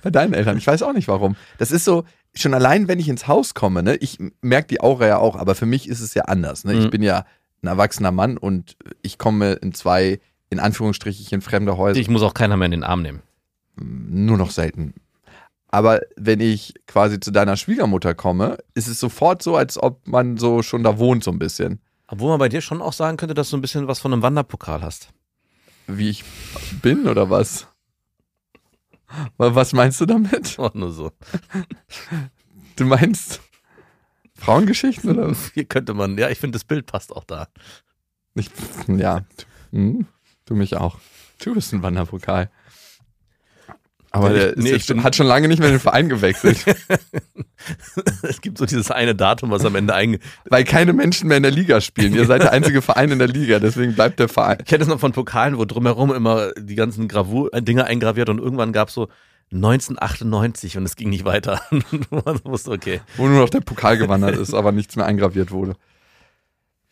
[0.02, 0.58] bei deinen Eltern.
[0.58, 1.36] Ich weiß auch nicht warum.
[1.58, 5.06] Das ist so, schon allein, wenn ich ins Haus komme, ne, ich merke die Aura
[5.06, 6.64] ja auch, aber für mich ist es ja anders.
[6.64, 6.74] Ne?
[6.74, 6.90] Ich Mhm.
[6.90, 7.24] bin ja
[7.62, 10.20] ein erwachsener Mann und ich komme in zwei,
[10.50, 12.00] in Anführungsstrichen, fremde Häuser.
[12.00, 13.22] Ich muss auch keiner mehr in den Arm nehmen.
[13.76, 14.92] nur noch selten.
[15.68, 20.36] Aber wenn ich quasi zu deiner Schwiegermutter komme, ist es sofort so, als ob man
[20.36, 21.80] so schon da wohnt, so ein bisschen.
[22.12, 24.20] Obwohl man bei dir schon auch sagen könnte, dass du ein bisschen was von einem
[24.20, 25.08] Wanderpokal hast.
[25.86, 26.22] Wie ich
[26.82, 27.66] bin oder was?
[29.38, 30.58] Wa- Was meinst du damit?
[30.58, 31.12] Auch nur so.
[32.76, 33.40] Du meinst
[34.34, 35.34] Frauengeschichten oder?
[35.54, 37.48] Hier könnte man, ja, ich finde, das Bild passt auch da.
[38.34, 38.50] Ich,
[38.88, 39.24] ja,
[39.70, 40.06] hm,
[40.44, 40.98] du mich auch.
[41.42, 42.50] Du bist ein Wanderpokal.
[44.14, 46.64] Aber Nee, der nee, schon, hat schon lange nicht mehr den Verein gewechselt,
[48.22, 50.18] es gibt so dieses eine Datum, was am Ende einge...
[50.50, 52.14] weil keine Menschen mehr in der Liga spielen.
[52.14, 54.58] Ihr seid der einzige Verein in der Liga, deswegen bleibt der Verein.
[54.64, 58.28] Ich hätte es noch von Pokalen, wo drumherum immer die ganzen Gravur äh, Dinger eingraviert
[58.28, 59.08] und irgendwann gab es so
[59.52, 61.62] 1998 und es ging nicht weiter.
[62.10, 63.00] Man wusste, okay.
[63.16, 65.74] wo nur noch der Pokal gewandert ist, aber nichts mehr eingraviert wurde.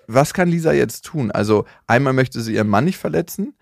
[0.07, 1.31] Was kann Lisa jetzt tun?
[1.31, 3.55] Also einmal möchte sie ihren Mann nicht verletzen,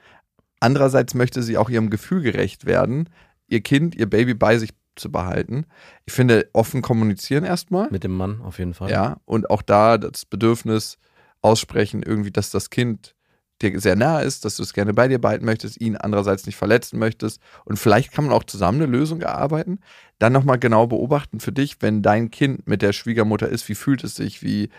[0.61, 3.09] andererseits möchte sie auch ihrem Gefühl gerecht werden,
[3.49, 5.65] ihr Kind, ihr Baby bei sich zu behalten.
[6.07, 7.91] Ich finde, offen kommunizieren erstmal.
[7.91, 8.91] Mit dem Mann auf jeden Fall.
[8.91, 10.99] Ja, und auch da das Bedürfnis
[11.41, 13.15] aussprechen, irgendwie, dass das Kind
[13.63, 16.57] dir sehr nah ist, dass du es gerne bei dir behalten möchtest, ihn andererseits nicht
[16.57, 17.41] verletzen möchtest.
[17.65, 19.81] Und vielleicht kann man auch zusammen eine Lösung erarbeiten.
[20.19, 24.05] Dann nochmal genau beobachten für dich, wenn dein Kind mit der Schwiegermutter ist, wie fühlt
[24.05, 24.71] es sich, wie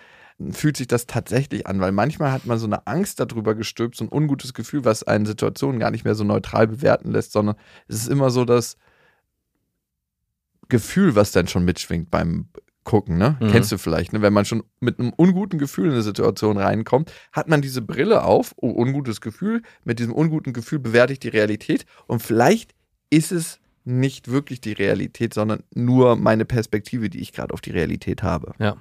[0.52, 1.80] fühlt sich das tatsächlich an?
[1.80, 5.25] Weil manchmal hat man so eine Angst darüber gestülpt, so ein ungutes Gefühl, was einen
[5.25, 7.56] Situationen gar nicht mehr so neutral bewerten lässt, sondern
[7.88, 8.78] es ist immer so das
[10.69, 12.47] Gefühl, was dann schon mitschwingt beim
[12.86, 13.38] Gucken, ne?
[13.39, 13.52] Mhm.
[13.52, 14.21] Kennst du vielleicht, ne?
[14.21, 18.23] Wenn man schon mit einem unguten Gefühl in eine Situation reinkommt, hat man diese Brille
[18.23, 22.73] auf, oh, ungutes Gefühl, mit diesem unguten Gefühl bewerte ich die Realität und vielleicht
[23.10, 27.71] ist es nicht wirklich die Realität, sondern nur meine Perspektive, die ich gerade auf die
[27.71, 28.54] Realität habe.
[28.60, 28.78] Ja.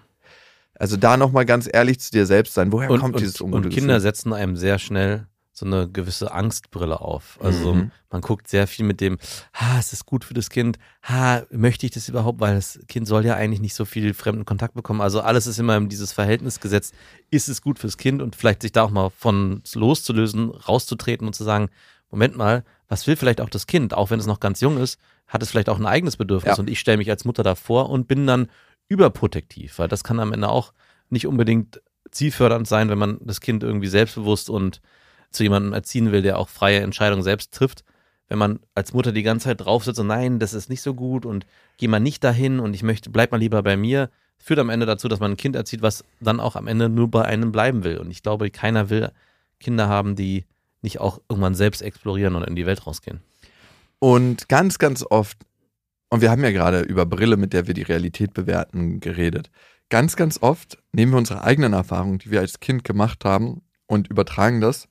[0.78, 2.72] Also da nochmal ganz ehrlich zu dir selbst sein.
[2.72, 4.00] Woher Und, kommt und, dieses ungute und Kinder Gefühl?
[4.00, 7.36] setzen einem sehr schnell so eine gewisse Angstbrille auf.
[7.42, 7.90] Also so, Mhm.
[8.12, 9.18] man guckt sehr viel mit dem,
[9.54, 10.78] ha, ist das gut für das Kind?
[11.02, 12.38] Ha, möchte ich das überhaupt?
[12.38, 15.00] Weil das Kind soll ja eigentlich nicht so viel fremden Kontakt bekommen.
[15.00, 16.94] Also alles ist immer in dieses Verhältnis gesetzt.
[17.32, 18.22] Ist es gut fürs Kind?
[18.22, 21.70] Und vielleicht sich da auch mal von loszulösen, rauszutreten und zu sagen,
[22.10, 23.94] Moment mal, was will vielleicht auch das Kind?
[23.94, 26.56] Auch wenn es noch ganz jung ist, hat es vielleicht auch ein eigenes Bedürfnis.
[26.56, 26.60] Ja.
[26.62, 28.48] Und ich stelle mich als Mutter davor und bin dann
[28.88, 30.72] überprotektiv, weil das kann am Ende auch
[31.10, 31.80] nicht unbedingt
[32.10, 34.80] zielfördernd sein, wenn man das Kind irgendwie selbstbewusst und
[35.30, 37.84] zu jemandem erziehen will, der auch freie Entscheidungen selbst trifft.
[38.28, 40.94] Wenn man als Mutter die ganze Zeit drauf sitzt und nein, das ist nicht so
[40.94, 44.60] gut und geh mal nicht dahin und ich möchte, bleib mal lieber bei mir, führt
[44.60, 47.24] am Ende dazu, dass man ein Kind erzieht, was dann auch am Ende nur bei
[47.24, 47.98] einem bleiben will.
[47.98, 49.10] Und ich glaube, keiner will
[49.60, 50.44] Kinder haben, die
[50.82, 53.20] nicht auch irgendwann selbst explorieren und in die Welt rausgehen.
[53.98, 55.38] Und ganz, ganz oft,
[56.10, 59.50] und wir haben ja gerade über Brille, mit der wir die Realität bewerten, geredet.
[59.90, 64.08] ganz, ganz oft nehmen wir unsere eigenen Erfahrungen, die wir als Kind gemacht haben, und
[64.08, 64.86] übertragen das.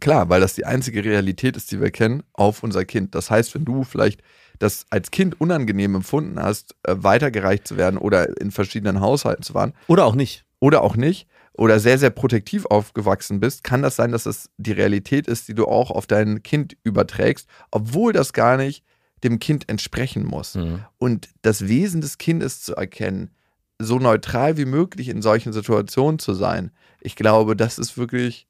[0.00, 3.14] Klar, weil das die einzige Realität ist, die wir kennen, auf unser Kind.
[3.14, 4.22] Das heißt, wenn du vielleicht
[4.58, 9.54] das als Kind unangenehm empfunden hast, äh, weitergereicht zu werden oder in verschiedenen Haushalten zu
[9.54, 10.44] waren Oder auch nicht.
[10.60, 14.72] oder auch nicht oder sehr, sehr protektiv aufgewachsen bist, kann das sein, dass das die
[14.72, 18.84] Realität ist, die du auch auf dein Kind überträgst, obwohl das gar nicht
[19.24, 20.54] dem Kind entsprechen muss.
[20.54, 20.84] Mhm.
[20.98, 23.30] Und das Wesen des Kindes zu erkennen,
[23.78, 26.70] so neutral wie möglich in solchen Situationen zu sein,
[27.00, 28.46] ich glaube, das ist wirklich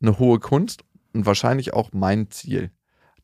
[0.00, 2.70] eine hohe Kunst und wahrscheinlich auch mein Ziel.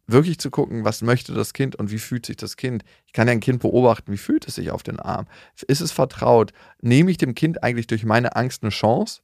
[0.07, 2.85] Wirklich zu gucken, was möchte das Kind und wie fühlt sich das Kind.
[3.07, 5.27] Ich kann ja ein Kind beobachten, wie fühlt es sich auf den Arm.
[5.69, 6.53] Ist es vertraut?
[6.81, 9.21] Nehme ich dem Kind eigentlich durch meine Angst eine Chance?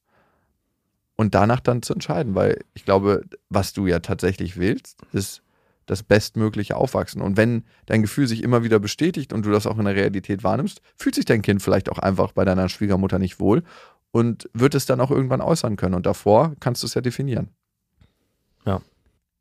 [1.17, 5.43] Und danach dann zu entscheiden, weil ich glaube, was du ja tatsächlich willst, ist
[5.87, 7.23] das bestmögliche Aufwachsen.
[7.23, 10.45] Und wenn dein Gefühl sich immer wieder bestätigt und du das auch in der Realität
[10.45, 13.63] wahrnimmst, fühlt sich dein Kind vielleicht auch einfach bei deiner Schwiegermutter nicht wohl
[14.11, 15.95] und wird es dann auch irgendwann äußern können.
[15.95, 17.51] Und davor kannst du es ja definieren.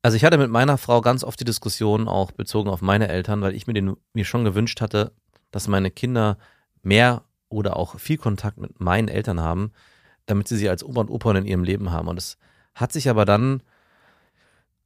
[0.06, 3.42] Also ich hatte mit meiner Frau ganz oft die Diskussion auch bezogen auf meine Eltern,
[3.42, 5.12] weil ich mir, den, mir schon gewünscht hatte,
[5.50, 6.38] dass meine Kinder
[6.84, 9.72] mehr oder auch viel Kontakt mit meinen Eltern haben,
[10.28, 12.08] damit sie sie als Oma und Opa in ihrem Leben haben.
[12.08, 12.38] Und es
[12.76, 13.64] hat sich aber dann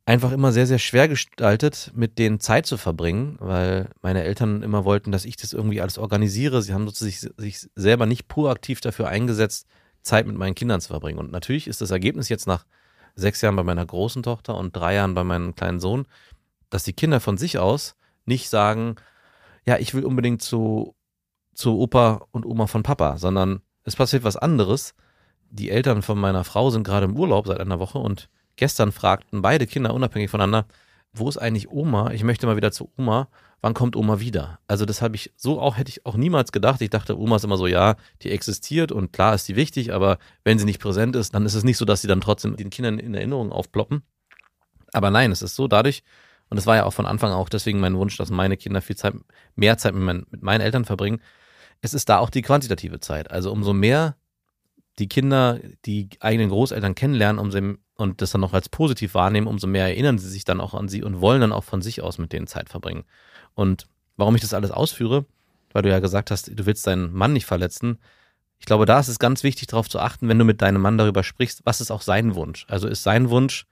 [0.10, 4.84] einfach immer sehr, sehr schwer gestaltet, mit denen Zeit zu verbringen, weil meine Eltern immer
[4.84, 6.64] wollten, dass ich das irgendwie alles organisiere.
[6.64, 9.68] Sie haben sozusagen sich selber nicht proaktiv dafür eingesetzt,
[10.02, 11.20] Zeit mit meinen Kindern zu verbringen.
[11.20, 12.66] Und natürlich ist das Ergebnis jetzt nach
[13.14, 16.08] sechs Jahren bei meiner großen Tochter und drei Jahren bei meinem kleinen Sohn,
[16.72, 17.96] dass die Kinder von sich aus
[18.26, 18.96] nicht sagen,
[19.68, 20.96] ja, ich will unbedingt zu,
[21.54, 24.96] zu Opa und Oma von Papa, sondern es passiert was anderes.
[25.52, 28.28] Die Eltern von meiner Frau sind gerade im Urlaub seit einer Woche und
[28.60, 30.68] gestern fragten beide Kinder unabhängig voneinander,
[31.14, 32.12] wo ist eigentlich Oma?
[32.12, 33.30] Ich möchte mal wieder zu Oma.
[33.62, 34.60] Wann kommt Oma wieder?
[34.68, 36.82] Also das habe ich so auch, hätte ich auch niemals gedacht.
[36.82, 40.18] Ich dachte, Oma ist immer so, ja, die existiert und klar ist die wichtig, aber
[40.44, 42.70] wenn sie nicht präsent ist, dann ist es nicht so, dass sie dann trotzdem den
[42.70, 44.04] Kindern in Erinnerung aufploppen.
[44.94, 46.04] Aber nein, es ist so dadurch,
[46.50, 48.96] und es war ja auch von Anfang auch deswegen mein Wunsch, dass meine Kinder viel
[48.96, 49.14] Zeit,
[49.56, 51.22] mehr Zeit mit, meinen- mit meinen Eltern verbringen.
[51.82, 53.30] Es ist da auch die quantitative Zeit.
[53.32, 54.16] Also umso mehr
[55.00, 57.60] die Kinder die eigenen Großeltern kennenlernen umso,
[57.96, 60.88] und das dann noch als positiv wahrnehmen, umso mehr erinnern sie sich dann auch an
[60.88, 63.06] sie und wollen dann auch von sich aus mit denen Zeit verbringen.
[63.56, 63.88] Und
[64.18, 65.26] warum ich das alles ausführe,
[65.72, 68.00] weil du ja gesagt hast, du willst deinen Mann nicht verletzen.
[68.60, 70.98] Ich glaube, da ist es ganz wichtig, darauf zu achten, wenn du mit deinem Mann
[70.98, 72.66] darüber sprichst, was ist auch sein Wunsch?
[72.70, 73.66] Also ist sein Wunsch,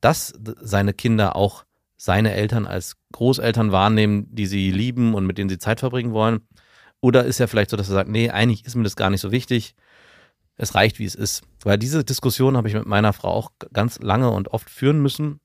[0.00, 1.64] dass seine Kinder auch
[1.96, 6.40] seine Eltern als Großeltern wahrnehmen, die sie lieben und mit denen sie Zeit verbringen wollen?
[7.00, 9.20] Oder ist ja vielleicht so, dass er sagt, nee, eigentlich ist mir das gar nicht
[9.20, 9.74] so wichtig.
[10.58, 11.42] Es reicht, wie es ist.
[11.62, 15.40] Weil diese Diskussion habe ich mit meiner Frau auch ganz lange und oft führen müssen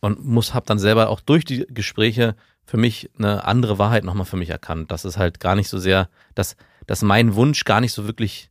[0.00, 2.34] und muss, habe dann selber auch durch die Gespräche
[2.66, 4.90] für mich eine andere Wahrheit nochmal für mich erkannt.
[4.90, 6.56] Dass es halt gar nicht so sehr, dass,
[6.86, 8.50] dass mein Wunsch gar nicht so wirklich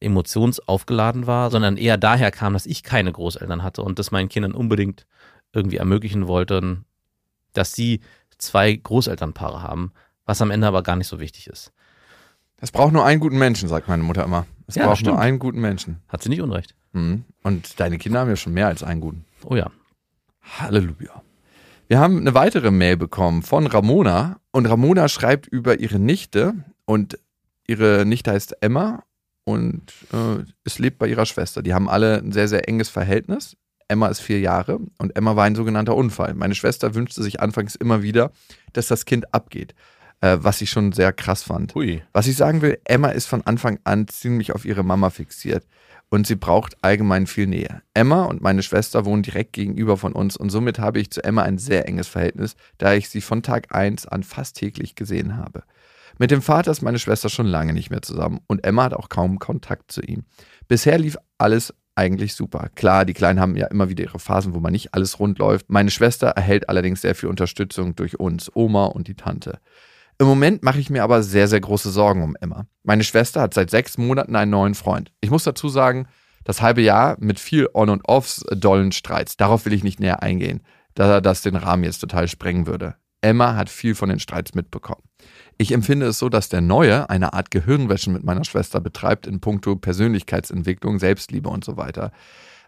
[0.00, 4.52] emotionsaufgeladen war, sondern eher daher kam, dass ich keine Großeltern hatte und das meinen Kindern
[4.52, 5.06] unbedingt
[5.52, 6.78] irgendwie ermöglichen wollte,
[7.52, 8.00] dass sie
[8.38, 9.92] zwei Großelternpaare haben,
[10.24, 11.72] was am Ende aber gar nicht so wichtig ist.
[12.60, 14.46] Es braucht nur einen guten Menschen, sagt meine Mutter immer.
[14.70, 15.14] Es Ja, braucht stimmt.
[15.16, 15.98] nur einen guten Menschen.
[16.08, 16.74] Hat sie nicht unrecht.
[16.92, 17.24] Mhm.
[17.42, 19.24] Und deine Kinder haben ja schon mehr als einen guten.
[19.44, 19.70] Oh ja.
[20.58, 21.22] Halleluja.
[21.88, 26.54] Wir haben eine weitere Mail bekommen von Ramona und Ramona schreibt über ihre Nichte
[26.84, 27.18] und
[27.66, 29.02] ihre Nichte heißt Emma
[29.44, 31.62] und äh, es lebt bei ihrer Schwester.
[31.62, 33.56] Die haben alle ein sehr, sehr enges Verhältnis.
[33.88, 36.34] Emma ist vier Jahre und Emma war ein sogenannter Unfall.
[36.34, 38.30] Meine Schwester wünschte sich anfangs immer wieder,
[38.72, 39.74] dass das Kind abgeht,
[40.20, 41.74] äh, was ich schon sehr krass fand.
[41.74, 42.02] Hui.
[42.12, 45.64] Was ich sagen will, Emma ist von Anfang an ziemlich auf ihre Mama fixiert
[46.10, 47.82] und sie braucht allgemein viel Nähe.
[47.94, 51.42] Emma und meine Schwester wohnen direkt gegenüber von uns und somit habe ich zu Emma
[51.42, 55.62] ein sehr enges Verhältnis, da ich sie von Tag 1 an fast täglich gesehen habe.
[56.18, 59.08] Mit dem Vater ist meine Schwester schon lange nicht mehr zusammen und Emma hat auch
[59.08, 60.24] kaum Kontakt zu ihm.
[60.68, 62.68] Bisher lief alles eigentlich super.
[62.74, 65.70] Klar, die Kleinen haben ja immer wieder ihre Phasen, wo man nicht alles rund läuft.
[65.70, 69.60] Meine Schwester erhält allerdings sehr viel Unterstützung durch uns, Oma und die Tante.
[70.20, 72.66] Im Moment mache ich mir aber sehr, sehr große Sorgen um Emma.
[72.82, 75.10] Meine Schwester hat seit sechs Monaten einen neuen Freund.
[75.22, 76.08] Ich muss dazu sagen,
[76.44, 79.38] das halbe Jahr mit viel On- und Offs, äh, dollen Streits.
[79.38, 80.60] Darauf will ich nicht näher eingehen,
[80.92, 82.96] da das den Rahmen jetzt total sprengen würde.
[83.22, 85.02] Emma hat viel von den Streits mitbekommen.
[85.56, 89.40] Ich empfinde es so, dass der Neue eine Art Gehirnwäsche mit meiner Schwester betreibt in
[89.40, 92.12] puncto Persönlichkeitsentwicklung, Selbstliebe und so weiter.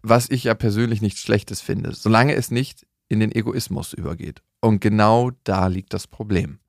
[0.00, 4.40] Was ich ja persönlich nichts Schlechtes finde, solange es nicht in den Egoismus übergeht.
[4.62, 6.61] Und genau da liegt das Problem.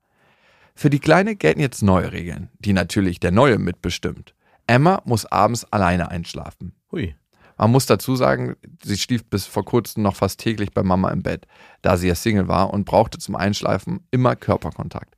[0.74, 4.34] Für die Kleine gelten jetzt neue Regeln, die natürlich der Neue mitbestimmt.
[4.66, 6.74] Emma muss abends alleine einschlafen.
[6.90, 7.14] Hui.
[7.56, 11.22] Man muss dazu sagen, sie schlief bis vor kurzem noch fast täglich bei Mama im
[11.22, 11.46] Bett,
[11.82, 15.14] da sie ja Single war und brauchte zum Einschlafen immer Körperkontakt.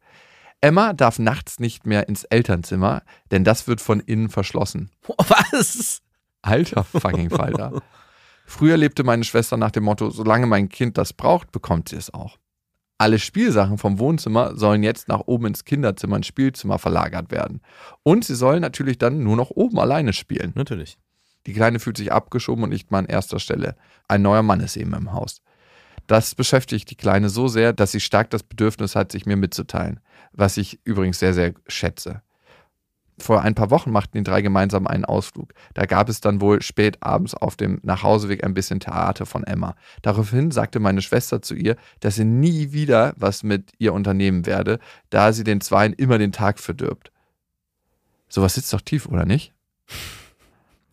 [0.60, 4.90] Emma darf nachts nicht mehr ins Elternzimmer, denn das wird von innen verschlossen.
[5.16, 6.02] Was?
[6.42, 7.82] Alter fucking Falter.
[8.46, 12.12] Früher lebte meine Schwester nach dem Motto, solange mein Kind das braucht, bekommt sie es
[12.12, 12.38] auch.
[12.98, 17.60] Alle Spielsachen vom Wohnzimmer sollen jetzt nach oben ins Kinderzimmer, ins Spielzimmer verlagert werden.
[18.02, 20.52] Und sie sollen natürlich dann nur noch oben alleine spielen.
[20.54, 20.96] Natürlich.
[21.46, 23.76] Die Kleine fühlt sich abgeschoben und nicht mal an erster Stelle.
[24.08, 25.42] Ein neuer Mann ist eben im Haus.
[26.06, 30.00] Das beschäftigt die Kleine so sehr, dass sie stark das Bedürfnis hat, sich mir mitzuteilen.
[30.32, 32.22] Was ich übrigens sehr, sehr schätze.
[33.18, 35.54] Vor ein paar Wochen machten die drei gemeinsam einen Ausflug.
[35.72, 39.74] Da gab es dann wohl spät abends auf dem Nachhauseweg ein bisschen Theater von Emma.
[40.02, 44.80] Daraufhin sagte meine Schwester zu ihr, dass sie nie wieder was mit ihr unternehmen werde,
[45.08, 47.10] da sie den Zweien immer den Tag verdirbt.
[48.28, 49.54] Sowas sitzt doch tief, oder nicht?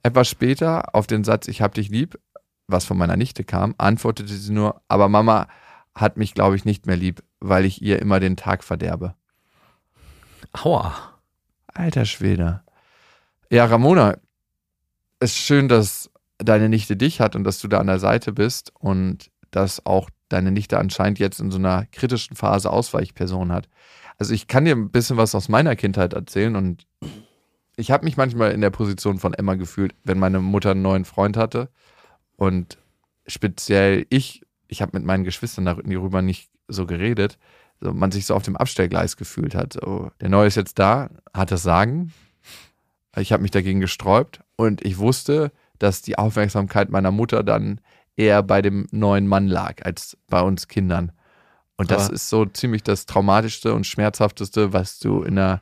[0.03, 2.17] Etwas später auf den Satz Ich hab dich lieb,
[2.67, 5.47] was von meiner Nichte kam, antwortete sie nur, aber Mama
[5.93, 9.15] hat mich, glaube ich, nicht mehr lieb, weil ich ihr immer den Tag verderbe.
[10.53, 11.12] Aua.
[11.74, 12.61] Alter Schwede.
[13.49, 14.17] Ja, Ramona,
[15.19, 18.34] es ist schön, dass deine Nichte dich hat und dass du da an der Seite
[18.34, 23.69] bist und dass auch deine Nichte anscheinend jetzt in so einer kritischen Phase Ausweichperson hat.
[24.17, 26.86] Also ich kann dir ein bisschen was aus meiner Kindheit erzählen und
[27.76, 31.05] ich habe mich manchmal in der Position von Emma gefühlt, wenn meine Mutter einen neuen
[31.05, 31.69] Freund hatte
[32.36, 32.78] und
[33.26, 37.38] speziell ich, ich habe mit meinen Geschwistern darüber nicht so geredet,
[37.91, 39.73] man sich so auf dem Abstellgleis gefühlt hat.
[39.73, 42.13] So, der Neue ist jetzt da, hat das Sagen.
[43.17, 47.81] Ich habe mich dagegen gesträubt und ich wusste, dass die Aufmerksamkeit meiner Mutter dann
[48.15, 51.11] eher bei dem neuen Mann lag als bei uns Kindern.
[51.77, 55.61] Und das Aber- ist so ziemlich das Traumatischste und Schmerzhafteste, was du in einer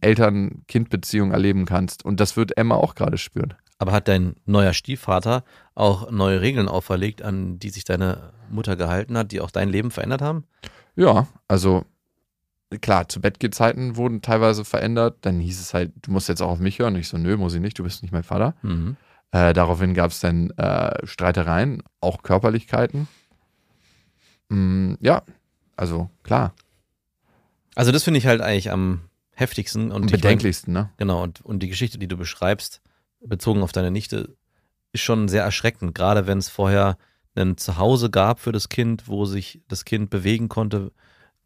[0.00, 2.04] Eltern-Kind-Beziehung erleben kannst.
[2.04, 3.54] Und das wird Emma auch gerade spüren.
[3.78, 5.44] Aber hat dein neuer Stiefvater
[5.74, 9.90] auch neue Regeln auferlegt, an die sich deine Mutter gehalten hat, die auch dein Leben
[9.90, 10.44] verändert haben?
[10.96, 11.84] Ja, also
[12.80, 15.18] klar, zu Bettgehzeiten wurden teilweise verändert.
[15.22, 16.94] Dann hieß es halt, du musst jetzt auch auf mich hören.
[16.94, 18.54] Und ich so, nö, muss ich nicht, du bist nicht mein Vater.
[18.62, 18.96] Mhm.
[19.32, 23.08] Äh, daraufhin gab es dann äh, Streitereien, auch Körperlichkeiten.
[24.48, 25.22] Mm, ja,
[25.76, 26.54] also klar,
[27.74, 29.00] Also das finde ich halt eigentlich am
[29.32, 30.90] heftigsten und am bedenklichsten, ne?
[30.96, 32.80] Genau, und, und die Geschichte, die du beschreibst,
[33.20, 34.36] bezogen auf deine Nichte,
[34.92, 36.96] ist schon sehr erschreckend, gerade wenn es vorher
[37.36, 40.92] ein Zuhause gab für das Kind, wo sich das Kind bewegen konnte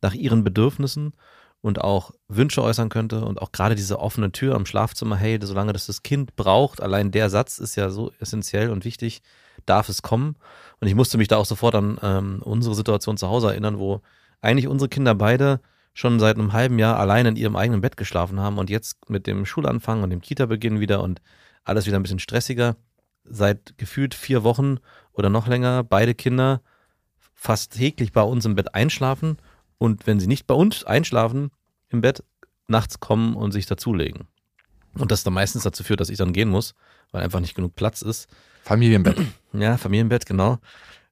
[0.03, 1.12] nach ihren Bedürfnissen
[1.61, 5.72] und auch Wünsche äußern könnte und auch gerade diese offene Tür am Schlafzimmer, hey, solange
[5.72, 9.22] das das Kind braucht, allein der Satz ist ja so essentiell und wichtig,
[9.66, 10.36] darf es kommen.
[10.80, 14.03] Und ich musste mich da auch sofort an ähm, unsere Situation zu Hause erinnern, wo
[14.41, 15.61] eigentlich unsere Kinder beide
[15.95, 19.26] schon seit einem halben Jahr allein in ihrem eigenen Bett geschlafen haben und jetzt mit
[19.26, 21.20] dem Schulanfang und dem Kita-Beginn wieder und
[21.64, 22.76] alles wieder ein bisschen stressiger.
[23.24, 24.78] Seit gefühlt vier Wochen
[25.18, 26.62] oder noch länger beide Kinder
[27.34, 29.38] fast täglich bei uns im Bett einschlafen
[29.78, 31.50] und wenn sie nicht bei uns einschlafen
[31.88, 32.22] im Bett,
[32.66, 34.28] nachts kommen und sich dazulegen.
[34.94, 36.74] Und das dann meistens dazu führt, dass ich dann gehen muss,
[37.12, 38.28] weil einfach nicht genug Platz ist.
[38.64, 39.16] Familienbett.
[39.54, 40.58] Ja, Familienbett, genau.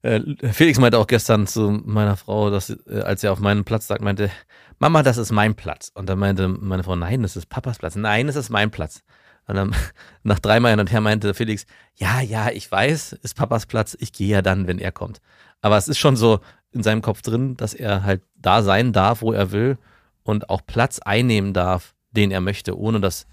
[0.03, 0.21] Äh,
[0.53, 4.03] Felix meinte auch gestern zu meiner Frau, dass äh, als er auf meinen Platz sagt,
[4.03, 4.31] meinte,
[4.79, 5.91] Mama, das ist mein Platz.
[5.95, 7.97] Und dann meinte meine Frau, nein, das ist Papas Platz.
[7.97, 9.03] Nein, das ist mein Platz.
[9.47, 9.75] Und dann
[10.23, 13.97] nach dreimal hin und her meinte Felix, ja, ja, ich weiß, ist Papas Platz.
[14.01, 15.21] Ich gehe ja dann, wenn er kommt.
[15.61, 16.41] Aber es ist schon so
[16.73, 19.79] in seinem Kopf drin, dass er halt da sein darf, wo er will
[20.23, 23.27] und auch Platz einnehmen darf, den er möchte, ohne dass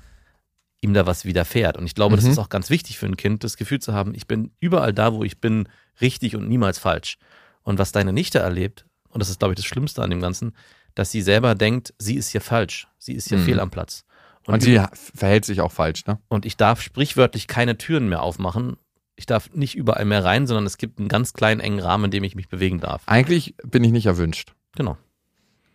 [0.82, 1.78] ihm da was widerfährt.
[1.78, 2.32] Und ich glaube, das Mhm.
[2.32, 5.14] ist auch ganz wichtig für ein Kind, das Gefühl zu haben, ich bin überall da,
[5.14, 5.68] wo ich bin,
[6.02, 7.18] richtig und niemals falsch.
[7.64, 10.54] Und was deine Nichte erlebt, und das ist, glaube ich, das Schlimmste an dem Ganzen,
[10.96, 13.44] dass sie selber denkt, sie ist hier falsch, sie ist hier Mhm.
[13.46, 14.06] fehl am Platz.
[14.46, 16.20] Und sie verhält sich auch falsch, ne?
[16.28, 18.78] und ich darf sprichwörtlich keine Türen mehr aufmachen.
[19.16, 22.12] Ich darf nicht überall mehr rein, sondern es gibt einen ganz kleinen, engen Rahmen, in
[22.12, 23.04] dem ich mich bewegen darf.
[23.06, 24.54] Eigentlich bin ich nicht erwünscht.
[24.76, 24.98] Genau.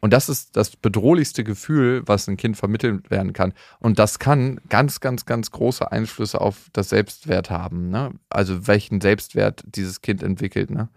[0.01, 3.53] Und das ist das bedrohlichste Gefühl, was ein Kind vermittelt werden kann.
[3.81, 7.91] Und das kann ganz, ganz, ganz große Einflüsse auf das Selbstwert haben.
[7.91, 8.13] Ne?
[8.31, 10.71] Also welchen Selbstwert dieses Kind entwickelt.
[10.71, 10.89] Ne?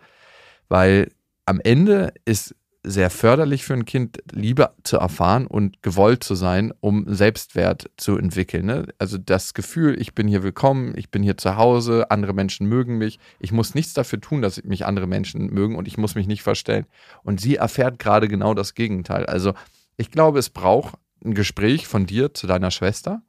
[0.70, 1.12] Weil
[1.46, 6.74] am Ende ist sehr förderlich für ein Kind, Liebe zu erfahren und gewollt zu sein,
[6.80, 8.66] um Selbstwert zu entwickeln.
[8.66, 8.88] Ne?
[8.98, 12.98] Also das Gefühl, ich bin hier willkommen, ich bin hier zu Hause, andere Menschen mögen
[12.98, 16.26] mich, ich muss nichts dafür tun, dass mich andere Menschen mögen und ich muss mich
[16.26, 16.86] nicht verstellen.
[17.24, 19.28] Und sie erfährt gerade genau das Gegenteil.
[19.28, 19.54] Also
[19.98, 23.22] ich glaube, es braucht ein Gespräch von dir zu deiner Schwester,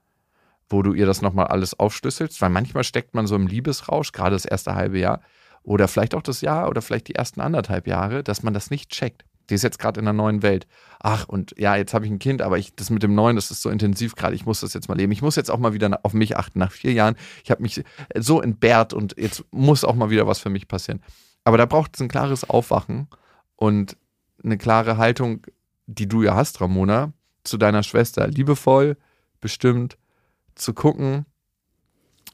[0.70, 4.34] wo du ihr das nochmal alles aufschlüsselst, weil manchmal steckt man so im Liebesrausch, gerade
[4.34, 5.20] das erste halbe Jahr
[5.62, 8.90] oder vielleicht auch das Jahr oder vielleicht die ersten anderthalb Jahre, dass man das nicht
[8.90, 9.26] checkt.
[9.50, 10.66] Die ist jetzt gerade in einer neuen Welt.
[11.00, 13.50] Ach, und ja, jetzt habe ich ein Kind, aber ich, das mit dem Neuen, das
[13.50, 14.34] ist so intensiv gerade.
[14.34, 15.12] Ich muss das jetzt mal leben.
[15.12, 16.58] Ich muss jetzt auch mal wieder auf mich achten.
[16.58, 17.82] Nach vier Jahren, ich habe mich
[18.16, 21.02] so entbehrt und jetzt muss auch mal wieder was für mich passieren.
[21.44, 23.08] Aber da braucht es ein klares Aufwachen
[23.56, 23.96] und
[24.44, 25.46] eine klare Haltung,
[25.86, 27.12] die du ja hast, Ramona,
[27.44, 28.96] zu deiner Schwester liebevoll,
[29.40, 29.98] bestimmt,
[30.54, 31.26] zu gucken,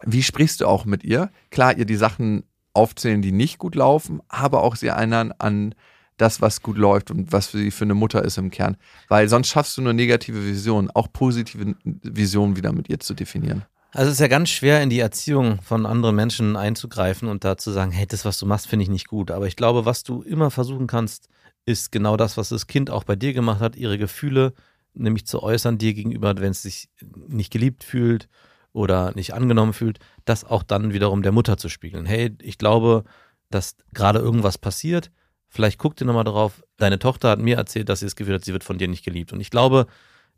[0.04, 1.30] wie sprichst du auch mit ihr?
[1.50, 5.74] Klar, ihr die Sachen aufzählen, die nicht gut laufen, aber auch sie erinnern an
[6.18, 8.76] das, was gut läuft und was sie für eine Mutter ist im Kern.
[9.08, 13.64] Weil sonst schaffst du nur negative Visionen, auch positive Visionen wieder mit ihr zu definieren.
[13.92, 17.56] Also es ist ja ganz schwer, in die Erziehung von anderen Menschen einzugreifen und da
[17.56, 19.30] zu sagen, hey, das, was du machst, finde ich nicht gut.
[19.30, 21.28] Aber ich glaube, was du immer versuchen kannst,
[21.64, 24.52] ist genau das, was das Kind auch bei dir gemacht hat, ihre Gefühle
[24.94, 26.88] nämlich zu äußern dir gegenüber, wenn es sich
[27.28, 28.28] nicht geliebt fühlt
[28.72, 32.04] oder nicht angenommen fühlt, das auch dann wiederum der Mutter zu spiegeln.
[32.04, 33.04] Hey, ich glaube,
[33.50, 35.10] dass gerade irgendwas passiert.
[35.48, 36.62] Vielleicht guck dir nochmal drauf.
[36.76, 39.04] Deine Tochter hat mir erzählt, dass sie das Gefühl hat, sie wird von dir nicht
[39.04, 39.32] geliebt.
[39.32, 39.86] Und ich glaube,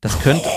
[0.00, 0.48] das könnte,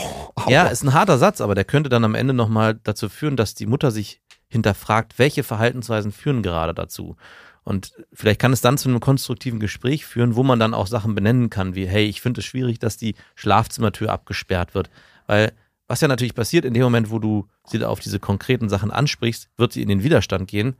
[0.47, 3.55] ja, ist ein harter Satz, aber der könnte dann am Ende nochmal dazu führen, dass
[3.55, 7.17] die Mutter sich hinterfragt, welche Verhaltensweisen führen gerade dazu.
[7.63, 11.15] Und vielleicht kann es dann zu einem konstruktiven Gespräch führen, wo man dann auch Sachen
[11.15, 14.89] benennen kann, wie, hey, ich finde es schwierig, dass die Schlafzimmertür abgesperrt wird.
[15.27, 15.53] Weil
[15.87, 19.49] was ja natürlich passiert, in dem Moment, wo du sie auf diese konkreten Sachen ansprichst,
[19.57, 20.75] wird sie in den Widerstand gehen,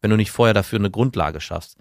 [0.00, 1.78] wenn du nicht vorher dafür eine Grundlage schaffst.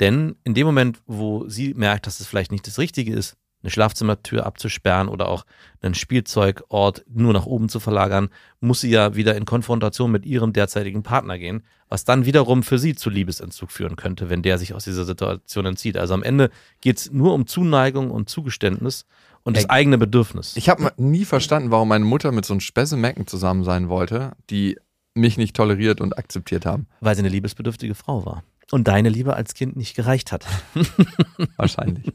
[0.00, 3.70] Denn in dem Moment, wo sie merkt, dass es vielleicht nicht das Richtige ist, eine
[3.70, 5.44] Schlafzimmertür abzusperren oder auch
[5.80, 8.28] einen Spielzeugort nur nach oben zu verlagern,
[8.60, 12.78] muss sie ja wieder in Konfrontation mit ihrem derzeitigen Partner gehen, was dann wiederum für
[12.78, 15.96] sie zu Liebesentzug führen könnte, wenn der sich aus dieser Situation entzieht.
[15.96, 19.06] Also am Ende geht es nur um Zuneigung und Zugeständnis
[19.42, 20.56] und das eigene Bedürfnis.
[20.56, 24.78] Ich habe nie verstanden, warum meine Mutter mit so einem Spessemecken zusammen sein wollte, die
[25.14, 26.86] mich nicht toleriert und akzeptiert haben.
[27.00, 28.44] Weil sie eine liebesbedürftige Frau war.
[28.70, 30.46] Und deine Liebe als Kind nicht gereicht hat.
[31.56, 32.12] Wahrscheinlich.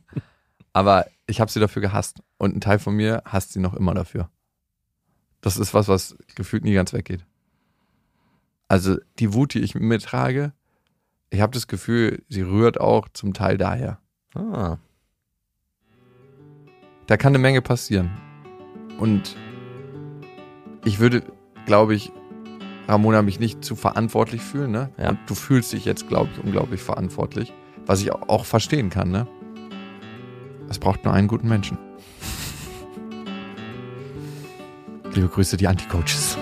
[0.71, 2.21] Aber ich habe sie dafür gehasst.
[2.37, 4.29] Und ein Teil von mir hasst sie noch immer dafür.
[5.41, 7.25] Das ist was, was gefühlt nie ganz weggeht.
[8.67, 10.53] Also die Wut, die ich mit mir trage,
[11.29, 13.99] ich habe das Gefühl, sie rührt auch zum Teil daher.
[14.35, 14.77] Ah.
[17.07, 18.11] Da kann eine Menge passieren.
[18.99, 19.35] Und
[20.85, 21.23] ich würde,
[21.65, 22.11] glaube ich,
[22.87, 24.89] Ramona mich nicht zu verantwortlich fühlen, ne?
[24.97, 25.09] Ja.
[25.09, 27.53] Und du fühlst dich jetzt, glaube ich, unglaublich verantwortlich.
[27.85, 29.27] Was ich auch verstehen kann, ne?
[30.69, 31.77] Es braucht nur einen guten Menschen.
[35.13, 36.37] Liebe Grüße, die Anti-Coaches.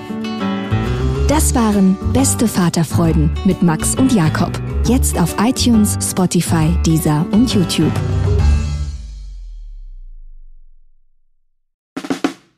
[1.28, 4.52] Das waren Beste Vaterfreuden mit Max und Jakob.
[4.86, 7.92] Jetzt auf iTunes, Spotify, Deezer und YouTube.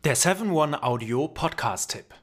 [0.04, 2.23] Der 7-One-Audio-Podcast-Tipp.